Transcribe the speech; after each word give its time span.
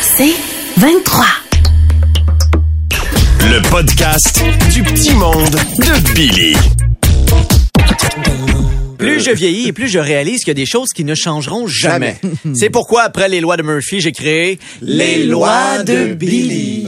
C'est 0.00 0.34
23. 0.78 1.24
Le 3.50 3.70
podcast 3.70 4.42
du 4.72 4.82
petit 4.82 5.14
monde 5.14 5.56
de 5.78 6.12
Billy. 6.14 6.56
Plus 8.98 9.20
je 9.20 9.30
vieillis 9.30 9.68
et 9.68 9.72
plus 9.72 9.88
je 9.88 9.98
réalise 9.98 10.40
qu'il 10.40 10.48
y 10.48 10.50
a 10.50 10.54
des 10.54 10.66
choses 10.66 10.88
qui 10.94 11.04
ne 11.04 11.14
changeront 11.14 11.66
jamais. 11.68 12.16
C'est 12.54 12.70
pourquoi, 12.70 13.02
après 13.02 13.28
les 13.28 13.40
lois 13.40 13.56
de 13.56 13.62
Murphy, 13.62 14.00
j'ai 14.00 14.12
créé 14.12 14.58
les 14.82 15.24
lois 15.24 15.82
de 15.84 16.14
Billy. 16.14 16.86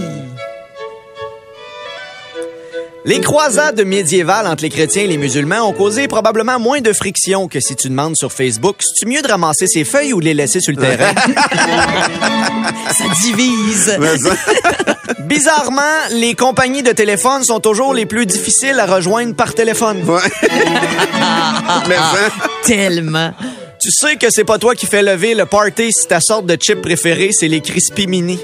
Les 3.06 3.20
croisades 3.20 3.82
médiévales 3.86 4.46
entre 4.46 4.62
les 4.62 4.68
chrétiens 4.68 5.04
et 5.04 5.06
les 5.06 5.16
musulmans 5.16 5.62
ont 5.62 5.72
causé 5.72 6.06
probablement 6.06 6.59
moins 6.59 6.82
de 6.82 6.92
friction 6.92 7.48
que 7.48 7.59
si 7.59 7.74
tu 7.74 7.88
demandes 7.88 8.14
sur 8.14 8.30
Facebook, 8.30 8.76
c'est 8.95 9.06
mieux 9.06 9.23
de 9.23 9.28
ramasser 9.28 9.66
ses 9.66 9.84
feuilles 9.84 10.12
ou 10.12 10.20
de 10.20 10.26
les 10.26 10.34
laisser 10.34 10.60
sur 10.60 10.73
le 10.73 10.78
terrain? 10.78 11.14
Ça 12.90 13.04
divise. 13.23 13.98
Bizarrement, 15.21 15.80
les 16.10 16.34
compagnies 16.34 16.82
de 16.82 16.93
téléphone 16.93 17.43
sont 17.43 17.60
toujours 17.60 17.95
les 17.95 18.04
plus 18.04 18.26
difficiles 18.26 18.78
à 18.78 18.84
rejoindre 18.84 19.34
par 19.34 19.54
téléphone. 19.54 20.04
Tellement. 22.65 23.32
Tu 23.80 23.90
sais 23.93 24.16
que 24.16 24.26
c'est 24.28 24.45
pas 24.45 24.59
toi 24.59 24.74
qui 24.74 24.84
fais 24.87 25.02
lever 25.02 25.34
le 25.34 25.46
party 25.46 25.90
si 25.90 26.06
ta 26.06 26.21
sorte 26.21 26.45
de 26.45 26.56
chip 26.60 26.82
préférée, 26.82 27.30
c'est 27.32 27.48
les 27.48 27.62
Crispy 27.62 28.06
Mini. 28.06 28.38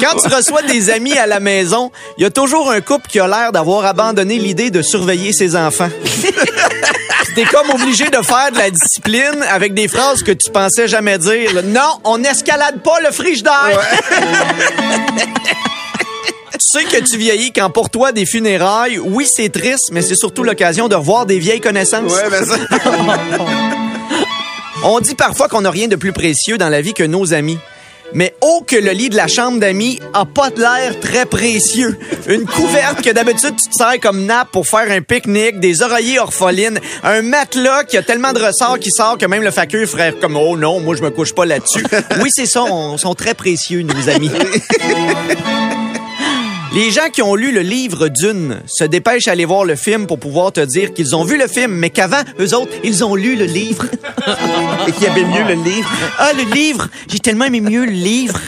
Quand 0.00 0.16
tu 0.18 0.34
reçois 0.34 0.62
des 0.62 0.90
amis 0.90 1.16
à 1.16 1.26
la 1.26 1.40
maison, 1.40 1.90
il 2.16 2.22
y 2.22 2.26
a 2.26 2.30
toujours 2.30 2.70
un 2.70 2.80
couple 2.80 3.08
qui 3.08 3.18
a 3.20 3.26
l'air 3.26 3.52
d'avoir 3.52 3.84
abandonné 3.84 4.38
l'idée 4.38 4.70
de 4.70 4.82
surveiller 4.82 5.32
ses 5.32 5.56
enfants. 5.56 5.88
T'es 7.34 7.44
comme 7.44 7.70
obligé 7.70 8.06
de 8.10 8.16
faire 8.22 8.50
de 8.52 8.58
la 8.58 8.70
discipline 8.70 9.44
avec 9.50 9.74
des 9.74 9.86
phrases 9.86 10.22
que 10.22 10.32
tu 10.32 10.50
pensais 10.50 10.88
jamais 10.88 11.18
dire. 11.18 11.54
là. 11.54 11.62
Non, 11.62 12.00
on 12.04 12.18
n'escalade 12.18 12.82
pas 12.82 13.00
le 13.00 13.10
frigidaire. 13.12 13.80
Tu 16.52 16.80
sais 16.80 16.84
que 16.84 17.04
tu 17.04 17.16
vieillis 17.16 17.52
quand 17.52 17.70
pour 17.70 17.88
toi 17.88 18.10
des 18.10 18.26
funérailles, 18.26 18.98
oui 18.98 19.26
c'est 19.32 19.48
triste, 19.48 19.90
mais 19.92 20.02
c'est 20.02 20.16
surtout 20.16 20.42
l'occasion 20.42 20.88
de 20.88 20.96
revoir 20.96 21.24
des 21.24 21.38
vieilles 21.38 21.60
connaissances. 21.60 22.12
On 24.82 24.98
dit 25.00 25.14
parfois 25.14 25.48
qu'on 25.48 25.60
n'a 25.60 25.70
rien 25.70 25.86
de 25.88 25.96
plus 25.96 26.12
précieux 26.12 26.58
dans 26.58 26.68
la 26.68 26.80
vie 26.80 26.94
que 26.94 27.04
nos 27.04 27.32
amis. 27.32 27.58
Mais 28.14 28.34
oh 28.40 28.62
que 28.66 28.76
le 28.76 28.90
lit 28.92 29.10
de 29.10 29.16
la 29.16 29.26
chambre 29.26 29.58
d'amis 29.58 30.00
a 30.14 30.24
pas 30.24 30.50
de 30.50 30.60
l'air 30.60 30.98
très 31.00 31.26
précieux. 31.26 31.98
Une 32.26 32.44
couverte 32.46 33.02
que 33.02 33.10
d'habitude 33.10 33.54
tu 33.56 33.68
te 33.68 33.74
sers 33.74 34.00
comme 34.00 34.24
nappe 34.24 34.50
pour 34.52 34.66
faire 34.66 34.90
un 34.90 35.00
pique-nique, 35.00 35.60
des 35.60 35.82
oreillers 35.82 36.18
orphelines, 36.18 36.80
un 37.02 37.22
matelas 37.22 37.84
qui 37.84 37.96
a 37.96 38.02
tellement 38.02 38.32
de 38.32 38.40
ressorts 38.40 38.78
qui 38.78 38.90
sort 38.90 39.18
que 39.18 39.26
même 39.26 39.42
le 39.42 39.50
facteur 39.50 39.86
ferait 39.86 40.14
comme 40.20 40.36
oh 40.36 40.56
non, 40.56 40.80
moi 40.80 40.96
je 40.96 41.02
me 41.02 41.10
couche 41.10 41.34
pas 41.34 41.44
là-dessus. 41.44 41.84
Oui, 42.20 42.30
c'est 42.32 42.46
ça, 42.46 42.64
on 42.64 42.96
sont 42.98 43.14
très 43.14 43.34
précieux 43.34 43.82
nos 43.82 44.08
amis. 44.08 44.30
Les 46.78 46.92
gens 46.92 47.10
qui 47.12 47.22
ont 47.22 47.34
lu 47.34 47.50
le 47.50 47.62
livre 47.62 48.06
Dune 48.06 48.60
se 48.68 48.84
dépêchent 48.84 49.26
à 49.26 49.32
aller 49.32 49.44
voir 49.44 49.64
le 49.64 49.74
film 49.74 50.06
pour 50.06 50.20
pouvoir 50.20 50.52
te 50.52 50.60
dire 50.60 50.94
qu'ils 50.94 51.16
ont 51.16 51.24
vu 51.24 51.36
le 51.36 51.48
film, 51.48 51.72
mais 51.72 51.90
qu'avant, 51.90 52.22
eux 52.38 52.54
autres, 52.54 52.70
ils 52.84 53.02
ont 53.04 53.16
lu 53.16 53.34
le 53.34 53.46
livre. 53.46 53.86
Et 54.86 54.92
qui 54.92 55.04
avait 55.08 55.24
mieux 55.24 55.42
le 55.42 55.54
livre. 55.54 55.90
Ah, 56.18 56.30
le 56.36 56.44
livre! 56.54 56.86
J'ai 57.08 57.18
tellement 57.18 57.46
aimé 57.46 57.60
mieux 57.60 57.84
le 57.84 57.90
livre. 57.90 58.40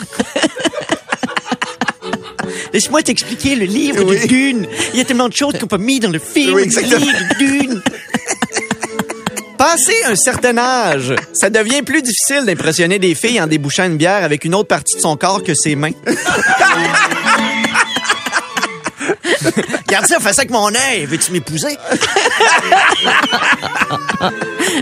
Laisse-moi 2.72 3.02
t'expliquer 3.02 3.56
le 3.56 3.64
livre 3.64 4.04
Oui. 4.04 4.20
de 4.20 4.26
Dune. 4.28 4.68
Il 4.92 4.98
y 5.00 5.02
a 5.02 5.04
tellement 5.04 5.28
de 5.28 5.34
choses 5.34 5.58
qu'on 5.58 5.66
peut 5.66 5.78
mis 5.78 5.98
dans 5.98 6.10
le 6.10 6.20
film. 6.20 6.54
Oui, 6.54 6.66
le 6.66 6.98
livre 6.98 7.18
de 7.30 7.34
Dune. 7.36 7.82
Passé 9.58 9.92
un 10.06 10.14
certain 10.14 10.56
âge, 10.56 11.16
ça 11.32 11.50
devient 11.50 11.82
plus 11.82 12.00
difficile 12.00 12.44
d'impressionner 12.46 13.00
des 13.00 13.16
filles 13.16 13.42
en 13.42 13.48
débouchant 13.48 13.86
une 13.86 13.96
bière 13.96 14.22
avec 14.22 14.44
une 14.44 14.54
autre 14.54 14.68
partie 14.68 14.94
de 14.94 15.00
son 15.00 15.16
corps 15.16 15.42
que 15.42 15.52
ses 15.52 15.74
mains. 15.74 15.90
Regarde 19.86 20.06
ça, 20.06 20.18
fais 20.18 20.32
ça 20.32 20.42
avec 20.42 20.50
mon 20.50 20.68
œil. 20.68 21.04
Veux-tu 21.06 21.32
m'épouser? 21.32 21.76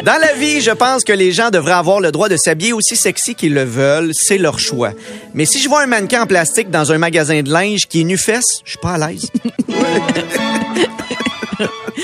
Dans 0.05 0.21
la 0.21 0.33
vie, 0.35 0.61
je 0.61 0.71
pense 0.71 1.05
que 1.05 1.13
les 1.13 1.33
gens 1.33 1.51
devraient 1.51 1.73
avoir 1.73 2.01
le 2.01 2.13
droit 2.13 2.29
de 2.29 2.37
s'habiller 2.37 2.73
aussi 2.73 2.97
sexy 2.97 3.35
qu'ils 3.35 3.55
le 3.55 3.65
veulent. 3.65 4.13
C'est 4.15 4.39
leur 4.39 4.59
choix. 4.59 4.93
Mais 5.35 5.47
si 5.47 5.61
je 5.61 5.69
vois 5.69 5.83
un 5.83 5.87
mannequin 5.87 6.23
en 6.23 6.27
plastique 6.27 6.71
dans 6.71 6.93
un 6.93 6.99
magasin 6.99 7.43
de 7.43 7.51
linge 7.51 7.87
qui 7.89 8.03
est 8.03 8.05
nu-fesse, 8.05 8.61
je 8.65 8.71
suis 8.71 8.79
pas 8.79 8.93
à 8.93 9.09
l'aise. 9.09 9.29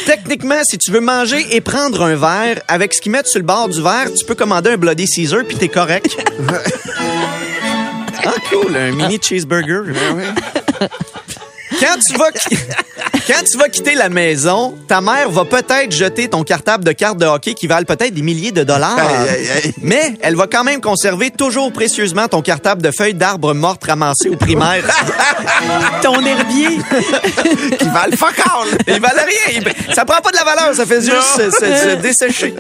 Techniquement, 0.07 0.63
si 0.65 0.77
tu 0.79 0.91
veux 0.91 1.01
manger 1.01 1.47
et 1.55 1.61
prendre 1.61 2.03
un 2.03 2.17
verre, 2.17 2.61
avec 2.69 2.95
ce 2.95 3.01
qu'ils 3.01 3.13
mettent 3.13 3.29
sur 3.29 3.39
le 3.39 3.47
bord 3.47 3.69
du 3.69 3.81
verre, 3.81 4.13
tu 4.13 4.25
peux 4.25 4.35
commander 4.35 4.71
un 4.71 4.77
Bloody 4.77 5.07
Caesar 5.07 5.45
puis 5.47 5.57
t'es 5.57 5.69
correct. 5.69 6.17
ah, 8.25 8.35
cool, 8.51 8.77
un 8.77 8.91
mini 8.93 9.19
cheeseburger. 9.23 9.85
Quand 11.81 11.99
tu 12.07 12.17
vas 12.17 12.31
quand 13.27 13.45
tu 13.51 13.57
vas 13.59 13.69
quitter 13.69 13.95
la 13.95 14.09
maison, 14.09 14.75
ta 14.87 15.01
mère 15.01 15.31
va 15.31 15.45
peut-être 15.45 15.93
jeter 15.93 16.29
ton 16.29 16.43
cartable 16.45 16.85
de 16.85 16.93
cartes 16.93 17.19
de 17.19 17.27
hockey 17.27 17.55
qui 17.55 17.67
valent 17.67 17.87
peut-être 17.87 18.13
des 18.15 18.23
milliers 18.23 18.53
de 18.53 18.65
dollars. 18.65 18.99
Aïe, 18.99 19.29
aïe, 19.29 19.49
aïe. 19.65 19.75
Mais 19.83 20.15
elle 20.23 20.37
va 20.37 20.47
quand 20.47 20.65
même 20.65 20.81
conserver 20.81 21.31
toujours 21.31 21.73
précieusement 21.73 22.29
ton 22.29 22.43
cartable 22.43 22.83
de 22.83 22.91
feuilles 22.91 23.15
d'arbres 23.15 23.55
mortes 23.55 23.85
ramassées 23.85 24.29
au 24.29 24.37
primaire. 24.37 24.85
ton 26.03 26.25
herbier. 26.25 26.69
Qui 27.79 27.89
va 27.89 28.07
le 28.11 28.17
fuck 28.17 28.35
all. 28.39 28.69
Il 28.87 29.01
valait 29.01 29.23
rien. 29.51 29.61
Ça 29.95 30.05
prend 30.05 30.21
pas 30.21 30.31
de 30.31 30.37
la 30.37 30.45
valeur, 30.45 30.75
ça 30.75 30.85
fait 30.87 31.01
juste 31.01 31.37
se, 31.37 31.51
se- 31.51 31.91
se 31.91 31.97
dessécher. 31.97 32.55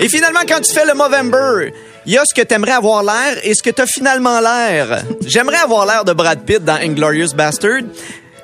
Et 0.00 0.08
finalement, 0.08 0.40
quand 0.48 0.60
tu 0.60 0.72
fais 0.72 0.84
le 0.86 0.94
Movember, 0.94 1.72
il 2.06 2.12
y 2.12 2.18
a 2.18 2.22
ce 2.24 2.34
que 2.34 2.42
t'aimerais 2.46 2.72
avoir 2.72 3.02
l'air 3.02 3.38
et 3.42 3.54
ce 3.54 3.62
que 3.62 3.70
t'as 3.70 3.86
finalement 3.86 4.40
l'air. 4.40 5.04
J'aimerais 5.24 5.58
avoir 5.58 5.86
l'air 5.86 6.04
de 6.04 6.12
Brad 6.12 6.44
Pitt 6.44 6.64
dans 6.64 6.74
Inglorious 6.74 7.34
Bastard. 7.34 7.82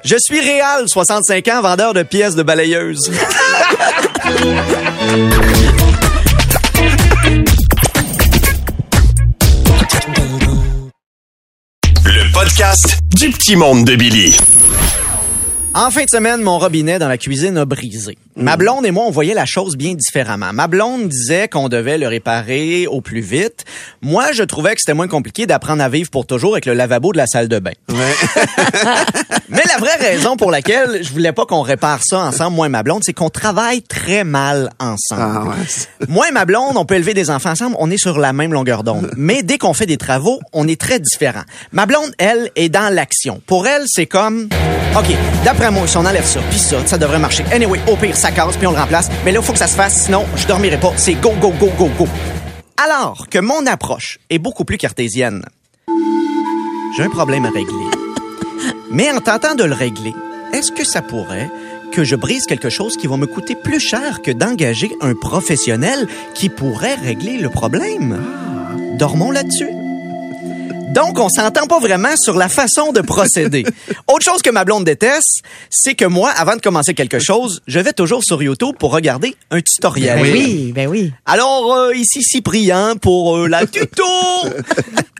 Je 0.04 0.16
suis 0.18 0.40
Réal, 0.40 0.88
65 0.88 1.48
ans, 1.48 1.60
vendeur 1.62 1.92
de 1.92 2.02
pièces 2.02 2.36
de 2.36 2.42
balayeuse. 2.42 3.10
Le 12.04 12.32
podcast 12.32 12.98
du 13.16 13.30
petit 13.30 13.56
monde 13.56 13.84
de 13.84 13.96
Billy. 13.96 14.36
En 15.74 15.90
fin 15.90 16.04
de 16.04 16.10
semaine, 16.10 16.40
mon 16.42 16.58
robinet 16.58 16.98
dans 16.98 17.08
la 17.08 17.18
cuisine 17.18 17.58
a 17.58 17.64
brisé. 17.64 18.16
Ma 18.40 18.56
blonde 18.56 18.86
et 18.86 18.92
moi, 18.92 19.04
on 19.04 19.10
voyait 19.10 19.34
la 19.34 19.46
chose 19.46 19.76
bien 19.76 19.94
différemment. 19.94 20.52
Ma 20.52 20.68
blonde 20.68 21.08
disait 21.08 21.48
qu'on 21.48 21.68
devait 21.68 21.98
le 21.98 22.06
réparer 22.06 22.86
au 22.86 23.00
plus 23.00 23.20
vite. 23.20 23.64
Moi, 24.00 24.30
je 24.32 24.44
trouvais 24.44 24.76
que 24.76 24.80
c'était 24.80 24.94
moins 24.94 25.08
compliqué 25.08 25.44
d'apprendre 25.44 25.82
à 25.82 25.88
vivre 25.88 26.08
pour 26.08 26.24
toujours 26.24 26.52
avec 26.52 26.64
le 26.64 26.74
lavabo 26.74 27.12
de 27.12 27.16
la 27.16 27.26
salle 27.26 27.48
de 27.48 27.58
bain. 27.58 27.72
Mais 29.48 29.62
la 29.66 29.78
vraie 29.78 29.96
raison 29.96 30.36
pour 30.36 30.52
laquelle 30.52 31.02
je 31.02 31.10
voulais 31.10 31.32
pas 31.32 31.46
qu'on 31.46 31.62
répare 31.62 32.00
ça 32.04 32.20
ensemble, 32.20 32.54
moi 32.54 32.66
et 32.66 32.70
ma 32.70 32.84
blonde, 32.84 33.02
c'est 33.04 33.12
qu'on 33.12 33.30
travaille 33.30 33.82
très 33.82 34.22
mal 34.22 34.70
ensemble. 34.78 35.22
Ah 35.22 35.42
ouais. 35.44 36.06
Moi 36.06 36.28
et 36.28 36.32
ma 36.32 36.44
blonde, 36.44 36.76
on 36.76 36.84
peut 36.84 36.94
élever 36.94 37.14
des 37.14 37.30
enfants 37.30 37.50
ensemble, 37.50 37.74
on 37.80 37.90
est 37.90 37.98
sur 37.98 38.18
la 38.18 38.32
même 38.32 38.52
longueur 38.52 38.84
d'onde. 38.84 39.10
Mais 39.16 39.42
dès 39.42 39.58
qu'on 39.58 39.74
fait 39.74 39.86
des 39.86 39.96
travaux, 39.96 40.38
on 40.52 40.68
est 40.68 40.80
très 40.80 41.00
différents. 41.00 41.44
Ma 41.72 41.86
blonde, 41.86 42.12
elle, 42.18 42.50
est 42.56 42.68
dans 42.68 42.94
l'action. 42.94 43.40
Pour 43.46 43.66
elle, 43.66 43.82
c'est 43.86 44.06
comme, 44.06 44.48
OK, 44.96 45.16
d'après 45.44 45.70
moi, 45.70 45.88
si 45.88 45.96
on 45.96 46.04
enlève 46.04 46.26
ça, 46.26 46.40
puis 46.50 46.58
ça, 46.58 46.76
ça 46.86 46.98
devrait 46.98 47.18
marcher. 47.18 47.44
Anyway, 47.50 47.80
au 47.90 47.96
pire, 47.96 48.16
ça 48.16 48.27
puis 48.32 48.66
on 48.66 48.72
le 48.72 48.78
remplace. 48.78 49.08
Mais 49.24 49.32
là, 49.32 49.40
il 49.40 49.44
faut 49.44 49.52
que 49.52 49.58
ça 49.58 49.66
se 49.66 49.76
fasse, 49.76 50.04
sinon, 50.04 50.24
je 50.36 50.46
dormirai 50.46 50.78
pas. 50.78 50.92
C'est 50.96 51.14
go, 51.14 51.32
go, 51.40 51.52
go, 51.58 51.70
go, 51.78 51.90
go. 51.98 52.08
Alors 52.82 53.26
que 53.28 53.38
mon 53.38 53.66
approche 53.66 54.18
est 54.30 54.38
beaucoup 54.38 54.64
plus 54.64 54.78
cartésienne. 54.78 55.44
J'ai 56.96 57.02
un 57.02 57.10
problème 57.10 57.44
à 57.44 57.50
régler. 57.50 57.86
Mais 58.90 59.10
en 59.10 59.20
tentant 59.20 59.54
de 59.54 59.64
le 59.64 59.74
régler, 59.74 60.14
est-ce 60.52 60.72
que 60.72 60.84
ça 60.84 61.02
pourrait 61.02 61.50
que 61.92 62.04
je 62.04 62.16
brise 62.16 62.46
quelque 62.46 62.70
chose 62.70 62.96
qui 62.96 63.06
va 63.06 63.16
me 63.16 63.26
coûter 63.26 63.54
plus 63.54 63.80
cher 63.80 64.22
que 64.22 64.30
d'engager 64.30 64.90
un 65.00 65.14
professionnel 65.14 66.06
qui 66.34 66.48
pourrait 66.48 66.94
régler 66.94 67.38
le 67.38 67.50
problème? 67.50 68.22
Dormons 68.98 69.30
là-dessus. 69.30 69.87
Donc, 70.94 71.18
on 71.18 71.28
s'entend 71.28 71.66
pas 71.66 71.78
vraiment 71.80 72.16
sur 72.16 72.36
la 72.36 72.48
façon 72.48 72.92
de 72.92 73.00
procéder. 73.00 73.64
Autre 74.08 74.24
chose 74.24 74.42
que 74.42 74.50
ma 74.50 74.64
blonde 74.64 74.84
déteste, 74.84 75.42
c'est 75.70 75.94
que 75.94 76.06
moi, 76.06 76.30
avant 76.30 76.56
de 76.56 76.60
commencer 76.60 76.94
quelque 76.94 77.18
chose, 77.18 77.60
je 77.66 77.78
vais 77.78 77.92
toujours 77.92 78.24
sur 78.24 78.42
YouTube 78.42 78.74
pour 78.78 78.92
regarder 78.92 79.36
un 79.50 79.60
tutoriel. 79.60 80.18
Oui, 80.20 80.72
ben 80.74 80.88
oui. 80.88 81.12
Alors, 81.26 81.74
euh, 81.74 81.94
ici 81.94 82.22
Cyprien 82.22 82.96
pour 82.96 83.36
euh, 83.36 83.48
la 83.48 83.66
tuto. 83.66 84.04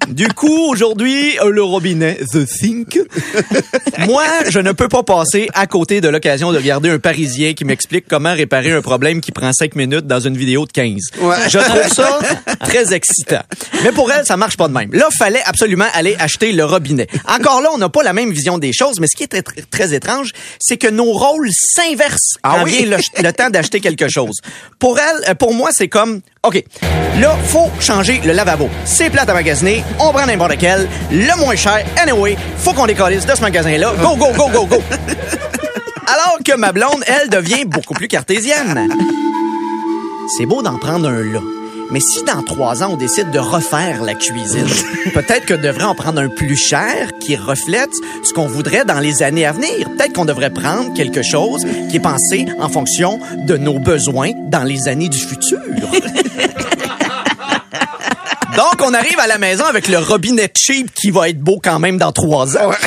Du 0.09 0.26
coup, 0.29 0.70
aujourd'hui, 0.70 1.38
euh, 1.41 1.50
le 1.50 1.62
robinet 1.62 2.19
The 2.32 2.47
Think. 2.47 2.99
Moi, 4.06 4.25
je 4.49 4.59
ne 4.59 4.73
peux 4.73 4.88
pas 4.88 5.03
passer 5.03 5.50
à 5.53 5.67
côté 5.67 6.00
de 6.00 6.09
l'occasion 6.09 6.50
de 6.50 6.56
regarder 6.56 6.88
un 6.88 6.99
Parisien 6.99 7.53
qui 7.53 7.67
m'explique 7.67 8.06
comment 8.09 8.32
réparer 8.32 8.73
un 8.73 8.81
problème 8.81 9.21
qui 9.21 9.32
prend 9.32 9.53
5 9.53 9.76
minutes 9.76 10.06
dans 10.06 10.21
une 10.21 10.35
vidéo 10.35 10.64
de 10.64 10.73
15. 10.73 10.94
Je 11.49 11.59
trouve 11.59 11.93
ça 11.93 12.19
très 12.61 12.94
excitant. 12.94 13.43
Mais 13.85 13.93
pour 13.93 14.11
elle, 14.11 14.25
ça 14.25 14.38
marche 14.38 14.56
pas 14.56 14.69
de 14.69 14.73
même. 14.73 14.88
Là, 14.93 15.09
fallait 15.19 15.43
absolument 15.44 15.58
aller 15.95 16.17
acheter 16.19 16.53
le 16.53 16.65
robinet. 16.65 17.07
Encore 17.27 17.61
là, 17.61 17.71
on 17.73 17.79
n'a 17.79 17.89
pas 17.89 18.03
la 18.03 18.13
même 18.13 18.31
vision 18.31 18.59
des 18.59 18.73
choses, 18.73 19.01
mais 19.01 19.07
ce 19.07 19.17
qui 19.17 19.25
est 19.25 19.27
très, 19.29 19.43
très 19.43 19.95
étrange, 19.95 20.33
c'est 20.59 20.77
que 20.77 20.89
nos 20.89 21.13
rôles 21.13 21.51
s'inversent 21.53 22.39
quand 22.43 22.65
oui? 22.65 22.85
vient 22.85 22.97
le, 22.97 23.23
le 23.23 23.33
temps 23.33 23.51
d'acheter 23.51 23.81
quelque 23.81 24.09
chose. 24.09 24.41
Pour 24.79 24.99
elle, 24.99 25.31
euh, 25.31 25.35
pour 25.35 25.55
moi, 25.55 25.71
c'est 25.73 25.89
comme, 25.89 26.21
OK, 26.43 26.63
là, 27.21 27.37
faut 27.47 27.71
changer 27.81 28.21
le 28.25 28.33
lavabo. 28.33 28.69
C'est 28.85 29.11
plate 29.11 29.29
à 29.29 29.35
magasiner, 29.35 29.85
on 29.99 30.13
prend 30.13 30.27
n'importe 30.27 30.59
quel, 30.59 30.89
le 31.11 31.37
moins 31.39 31.57
cher, 31.57 31.85
anyway, 32.01 32.37
faut 32.59 32.73
qu'on 32.73 32.87
décollisse 32.87 33.27
de 33.27 33.35
ce 33.35 33.41
magasin-là. 33.41 33.95
Go, 34.01 34.17
go, 34.17 34.33
go, 34.37 34.49
go, 34.49 34.67
go. 34.67 34.83
Alors 36.07 36.39
que 36.45 36.57
ma 36.57 36.73
blonde, 36.73 37.05
elle, 37.07 37.29
devient 37.29 37.65
beaucoup 37.67 37.95
plus 37.95 38.09
cartésienne. 38.09 38.89
C'est 40.37 40.47
beau 40.47 40.63
d'en 40.63 40.79
prendre 40.79 41.09
un 41.09 41.23
là. 41.23 41.41
Mais 41.90 42.00
si 42.00 42.23
dans 42.25 42.43
trois 42.43 42.82
ans, 42.82 42.90
on 42.93 42.96
décide 42.96 43.31
de 43.31 43.38
refaire 43.38 44.02
la 44.02 44.14
cuisine, 44.14 44.67
peut-être 45.14 45.46
que 45.46 45.55
devrait 45.55 45.85
en 45.85 45.94
prendre 45.94 46.20
un 46.20 46.29
plus 46.29 46.56
cher 46.56 47.12
qui 47.19 47.35
reflète 47.35 47.93
ce 48.23 48.35
qu'on 48.35 48.46
voudrait 48.46 48.85
dans 48.85 49.00
les 49.00 49.23
années 49.23 49.46
à 49.46 49.52
venir. 49.52 49.88
Peut-être 49.96 50.12
qu'on 50.12 50.26
devrait 50.26 50.52
prendre 50.52 50.93
quelque 50.94 51.23
chose 51.23 51.64
qui 51.88 51.96
est 51.96 52.00
pensé 52.00 52.46
en 52.61 52.69
fonction 52.69 53.19
de 53.46 53.56
nos 53.56 53.79
besoins 53.79 54.32
dans 54.49 54.64
les 54.64 54.87
années 54.88 55.08
du 55.08 55.19
futur. 55.19 55.61
Donc, 58.56 58.82
on 58.82 58.93
arrive 58.93 59.19
à 59.20 59.26
la 59.26 59.38
maison 59.38 59.64
avec 59.64 59.88
le 59.88 59.99
robinet 59.99 60.52
cheap 60.56 60.93
qui 60.93 61.11
va 61.11 61.29
être 61.29 61.40
beau 61.40 61.61
quand 61.62 61.79
même 61.79 61.96
dans 61.96 62.12
trois 62.12 62.56
ans. 62.58 62.70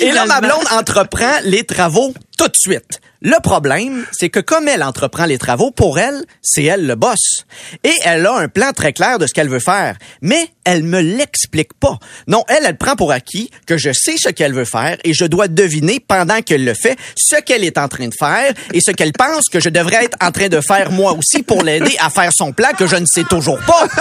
Et 0.00 0.10
là, 0.10 0.26
ma 0.26 0.40
blonde 0.40 0.66
entreprend 0.72 1.32
les 1.44 1.64
travaux 1.64 2.12
tout 2.36 2.48
de 2.48 2.56
suite. 2.56 3.00
Le 3.24 3.40
problème, 3.40 4.04
c'est 4.10 4.30
que 4.30 4.40
comme 4.40 4.66
elle 4.66 4.82
entreprend 4.82 5.26
les 5.26 5.38
travaux, 5.38 5.70
pour 5.70 6.00
elle, 6.00 6.24
c'est 6.42 6.64
elle 6.64 6.88
le 6.88 6.96
boss. 6.96 7.44
Et 7.84 7.94
elle 8.04 8.26
a 8.26 8.34
un 8.34 8.48
plan 8.48 8.72
très 8.72 8.92
clair 8.92 9.20
de 9.20 9.28
ce 9.28 9.32
qu'elle 9.32 9.48
veut 9.48 9.60
faire. 9.60 9.96
Mais 10.22 10.48
elle 10.64 10.82
me 10.82 11.00
l'explique 11.00 11.72
pas. 11.74 12.00
Non, 12.26 12.44
elle, 12.48 12.64
elle 12.66 12.76
prend 12.76 12.96
pour 12.96 13.12
acquis 13.12 13.48
que 13.64 13.78
je 13.78 13.92
sais 13.92 14.16
ce 14.18 14.28
qu'elle 14.28 14.52
veut 14.52 14.64
faire 14.64 14.96
et 15.04 15.14
je 15.14 15.24
dois 15.24 15.46
deviner 15.46 16.00
pendant 16.00 16.42
qu'elle 16.42 16.64
le 16.64 16.74
fait 16.74 16.98
ce 17.16 17.40
qu'elle 17.40 17.62
est 17.62 17.78
en 17.78 17.86
train 17.86 18.08
de 18.08 18.14
faire 18.18 18.52
et 18.72 18.80
ce 18.80 18.90
qu'elle 18.90 19.12
pense 19.12 19.44
que 19.48 19.60
je 19.60 19.68
devrais 19.68 20.06
être 20.06 20.18
en 20.20 20.32
train 20.32 20.48
de 20.48 20.60
faire 20.60 20.90
moi 20.90 21.12
aussi 21.12 21.44
pour 21.44 21.62
l'aider 21.62 21.96
à 22.00 22.10
faire 22.10 22.30
son 22.34 22.52
plan 22.52 22.70
que 22.76 22.88
je 22.88 22.96
ne 22.96 23.06
sais 23.06 23.24
toujours 23.24 23.60
pas. 23.60 23.86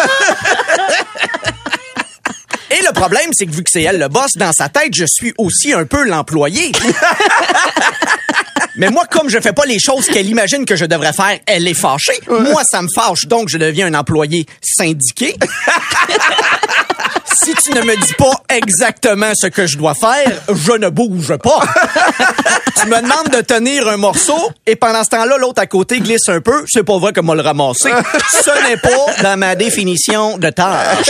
Et 2.71 2.83
le 2.88 2.94
problème, 2.94 3.31
c'est 3.33 3.45
que 3.45 3.51
vu 3.51 3.63
que 3.63 3.69
c'est 3.69 3.83
elle 3.83 4.00
le 4.00 4.07
boss, 4.07 4.31
dans 4.38 4.53
sa 4.53 4.69
tête, 4.69 4.95
je 4.95 5.06
suis 5.06 5.33
aussi 5.38 5.74
un 5.74 5.85
peu 5.85 6.07
l'employé. 6.07 6.71
Mais 8.75 8.89
moi, 8.89 9.06
comme 9.09 9.29
je 9.29 9.39
fais 9.39 9.53
pas 9.53 9.65
les 9.65 9.79
choses 9.79 10.07
qu'elle 10.07 10.29
imagine 10.29 10.65
que 10.65 10.75
je 10.75 10.85
devrais 10.85 11.13
faire, 11.13 11.39
elle 11.45 11.68
est 11.68 11.73
fâchée. 11.73 12.19
Moi, 12.29 12.62
ça 12.69 12.81
me 12.81 12.88
fâche, 12.94 13.27
donc 13.27 13.50
je 13.50 13.57
deviens 13.57 13.88
un 13.88 13.94
employé 13.94 14.45
syndiqué. 14.62 15.35
si 17.44 17.53
tu 17.56 17.73
ne 17.73 17.81
me 17.81 17.95
dis 17.95 18.13
pas 18.13 18.33
exactement 18.50 19.31
ce 19.35 19.47
que 19.47 19.68
je 19.68 19.77
dois 19.77 19.94
faire, 19.94 20.41
je 20.47 20.71
ne 20.73 20.89
bouge 20.89 21.35
pas. 21.38 21.59
tu 22.79 22.88
me 22.88 23.01
demandes 23.01 23.29
de 23.31 23.41
tenir 23.41 23.88
un 23.88 23.97
morceau 23.97 24.51
et 24.65 24.75
pendant 24.75 25.03
ce 25.03 25.09
temps-là, 25.09 25.38
l'autre 25.38 25.62
à 25.62 25.65
côté 25.65 26.00
glisse 26.00 26.29
un 26.29 26.41
peu. 26.41 26.63
C'est 26.67 26.83
pas 26.83 26.97
vrai 26.97 27.13
que 27.13 27.21
moi 27.21 27.35
le 27.35 27.41
ramasser. 27.41 27.91
Ce 28.29 28.69
n'est 28.69 28.77
pas 28.77 29.24
dans 29.24 29.38
ma 29.38 29.56
définition 29.56 30.38
de 30.38 30.50
tâche. 30.50 31.09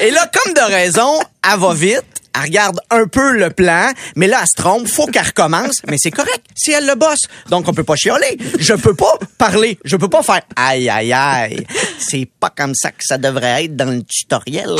Et 0.00 0.10
là, 0.10 0.30
comme 0.32 0.54
de 0.54 0.72
raison, 0.72 1.20
elle 1.50 1.58
va 1.58 1.74
vite. 1.74 2.02
Elle 2.34 2.42
regarde 2.42 2.80
un 2.90 3.06
peu 3.06 3.36
le 3.36 3.50
plan, 3.50 3.90
mais 4.16 4.26
là, 4.26 4.38
elle 4.40 4.46
se 4.46 4.60
trompe. 4.62 4.88
Faut 4.88 5.06
qu'elle 5.06 5.26
recommence. 5.26 5.82
Mais 5.88 5.96
c'est 5.98 6.10
correct. 6.10 6.42
C'est 6.54 6.72
elle 6.72 6.86
le 6.86 6.94
boss. 6.94 7.18
Donc, 7.50 7.68
on 7.68 7.74
peut 7.74 7.84
pas 7.84 7.96
chialer. 7.96 8.38
Je 8.58 8.74
peux 8.74 8.94
pas 8.94 9.18
parler. 9.38 9.78
Je 9.84 9.96
peux 9.96 10.08
pas 10.08 10.22
faire 10.22 10.42
aïe, 10.56 10.88
aïe, 10.88 11.12
aïe. 11.12 11.66
C'est 11.98 12.28
pas 12.40 12.50
comme 12.50 12.74
ça 12.74 12.90
que 12.90 13.04
ça 13.04 13.18
devrait 13.18 13.64
être 13.64 13.76
dans 13.76 13.90
le 13.90 14.02
tutoriel. 14.02 14.70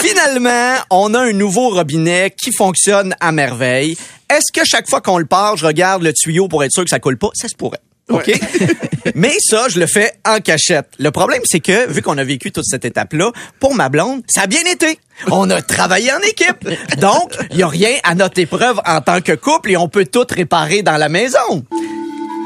Finalement, 0.00 0.76
on 0.90 1.14
a 1.14 1.20
un 1.20 1.32
nouveau 1.32 1.70
robinet 1.70 2.34
qui 2.36 2.52
fonctionne 2.52 3.14
à 3.20 3.32
merveille. 3.32 3.96
Est-ce 4.28 4.52
que 4.52 4.66
chaque 4.66 4.88
fois 4.88 5.00
qu'on 5.00 5.18
le 5.18 5.26
part, 5.26 5.56
je 5.56 5.66
regarde 5.66 6.02
le 6.02 6.12
tuyau 6.12 6.48
pour 6.48 6.64
être 6.64 6.72
sûr 6.72 6.84
que 6.84 6.90
ça 6.90 6.98
coule 6.98 7.18
pas? 7.18 7.30
Ça 7.34 7.48
se 7.48 7.54
pourrait. 7.54 7.80
OK? 8.08 8.30
Mais 9.14 9.34
ça, 9.40 9.68
je 9.68 9.80
le 9.80 9.86
fais 9.86 10.12
en 10.24 10.40
cachette. 10.40 10.88
Le 10.98 11.10
problème, 11.10 11.42
c'est 11.44 11.60
que, 11.60 11.90
vu 11.90 12.02
qu'on 12.02 12.18
a 12.18 12.24
vécu 12.24 12.52
toute 12.52 12.64
cette 12.64 12.84
étape-là, 12.84 13.32
pour 13.58 13.74
ma 13.74 13.88
blonde, 13.88 14.22
ça 14.28 14.42
a 14.42 14.46
bien 14.46 14.62
été. 14.70 14.98
On 15.30 15.48
a 15.50 15.62
travaillé 15.62 16.12
en 16.12 16.20
équipe. 16.20 16.68
Donc, 16.98 17.34
il 17.50 17.58
y 17.58 17.62
a 17.62 17.68
rien 17.68 17.94
à 18.04 18.14
notre 18.14 18.38
épreuve 18.38 18.80
en 18.86 19.00
tant 19.00 19.20
que 19.20 19.32
couple 19.32 19.72
et 19.72 19.76
on 19.76 19.88
peut 19.88 20.04
tout 20.04 20.26
réparer 20.28 20.82
dans 20.82 20.96
la 20.96 21.08
maison. 21.08 21.64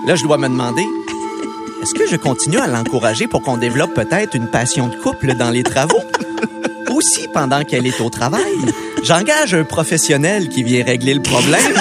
Là, 0.06 0.14
je 0.14 0.22
dois 0.22 0.38
me 0.38 0.48
demander, 0.48 0.84
est-ce 1.82 1.94
que 1.94 2.06
je 2.08 2.16
continue 2.16 2.58
à 2.58 2.66
l'encourager 2.66 3.26
pour 3.26 3.42
qu'on 3.42 3.56
développe 3.56 3.94
peut-être 3.94 4.34
une 4.34 4.48
passion 4.48 4.88
de 4.88 4.96
couple 4.96 5.34
dans 5.34 5.50
les 5.50 5.62
travaux? 5.62 6.00
Aussi, 6.90 7.28
pendant 7.32 7.64
qu'elle 7.64 7.86
est 7.86 8.00
au 8.00 8.10
travail, 8.10 8.42
j'engage 9.02 9.54
un 9.54 9.64
professionnel 9.64 10.48
qui 10.48 10.62
vient 10.62 10.84
régler 10.84 11.14
le 11.14 11.22
problème. 11.22 11.74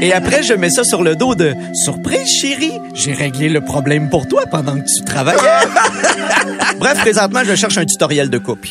Et 0.00 0.12
après, 0.12 0.42
je 0.42 0.54
mets 0.54 0.70
ça 0.70 0.84
sur 0.84 1.02
le 1.02 1.16
dos 1.16 1.34
de 1.34 1.54
Surprise, 1.74 2.26
chérie, 2.28 2.80
j'ai 2.94 3.12
réglé 3.12 3.48
le 3.48 3.60
problème 3.60 4.10
pour 4.10 4.26
toi 4.28 4.42
pendant 4.50 4.74
que 4.74 4.86
tu 4.86 5.04
travaillais. 5.04 5.38
Bref, 6.78 6.98
présentement, 7.00 7.40
je 7.44 7.54
cherche 7.54 7.78
un 7.78 7.84
tutoriel 7.84 8.30
de 8.30 8.38
couple. 8.38 8.70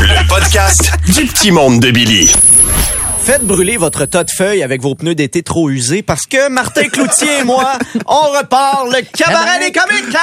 Le 0.00 0.28
podcast 0.28 0.92
du 1.06 1.26
petit 1.26 1.50
monde 1.50 1.80
de 1.80 1.90
Billy. 1.90 2.30
Faites 3.24 3.42
brûler 3.42 3.76
votre 3.78 4.04
tas 4.04 4.24
de 4.24 4.30
feuilles 4.30 4.62
avec 4.62 4.82
vos 4.82 4.94
pneus 4.94 5.14
d'été 5.14 5.42
trop 5.42 5.70
usés 5.70 6.02
parce 6.02 6.26
que 6.26 6.50
Martin 6.50 6.88
Cloutier 6.88 7.38
et 7.40 7.44
moi, 7.44 7.78
on 8.06 8.38
repart 8.38 8.86
le 8.86 9.00
cabaret 9.16 9.60
des 9.60 9.72
comiques! 9.72 10.16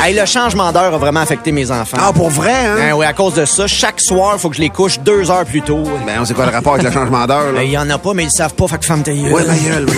Hey, 0.00 0.14
le 0.14 0.24
changement 0.26 0.70
d'heure 0.72 0.94
a 0.94 0.98
vraiment 0.98 1.20
affecté 1.20 1.50
mes 1.52 1.70
enfants. 1.70 1.96
Ah, 2.00 2.12
pour 2.12 2.30
vrai, 2.30 2.52
hein? 2.54 2.76
Hein, 2.80 2.92
oui, 2.94 3.04
à 3.04 3.12
cause 3.12 3.34
de 3.34 3.44
ça, 3.44 3.66
chaque 3.66 4.00
soir, 4.00 4.38
faut 4.38 4.48
que 4.48 4.56
je 4.56 4.60
les 4.60 4.70
couche 4.70 4.98
deux 5.00 5.30
heures 5.30 5.44
plus 5.44 5.60
tôt. 5.62 5.82
Ben, 6.06 6.18
on 6.20 6.24
sait 6.24 6.34
quoi 6.34 6.46
le 6.46 6.52
rapport 6.52 6.74
avec 6.74 6.86
le 6.86 6.92
changement 6.92 7.26
d'heure, 7.26 7.52
là? 7.52 7.62
Il 7.64 7.70
y 7.70 7.76
en 7.78 7.88
a 7.90 7.98
pas, 7.98 8.14
mais 8.14 8.24
ils 8.24 8.30
savent 8.30 8.54
pas, 8.54 8.68
fait 8.68 8.78
que 8.78 8.86
femme 8.86 9.02
ta 9.02 9.12
gueule. 9.12 9.32
Ouais, 9.32 9.44
ma 9.44 9.54
gueule. 9.54 9.86
oui. 9.88 9.96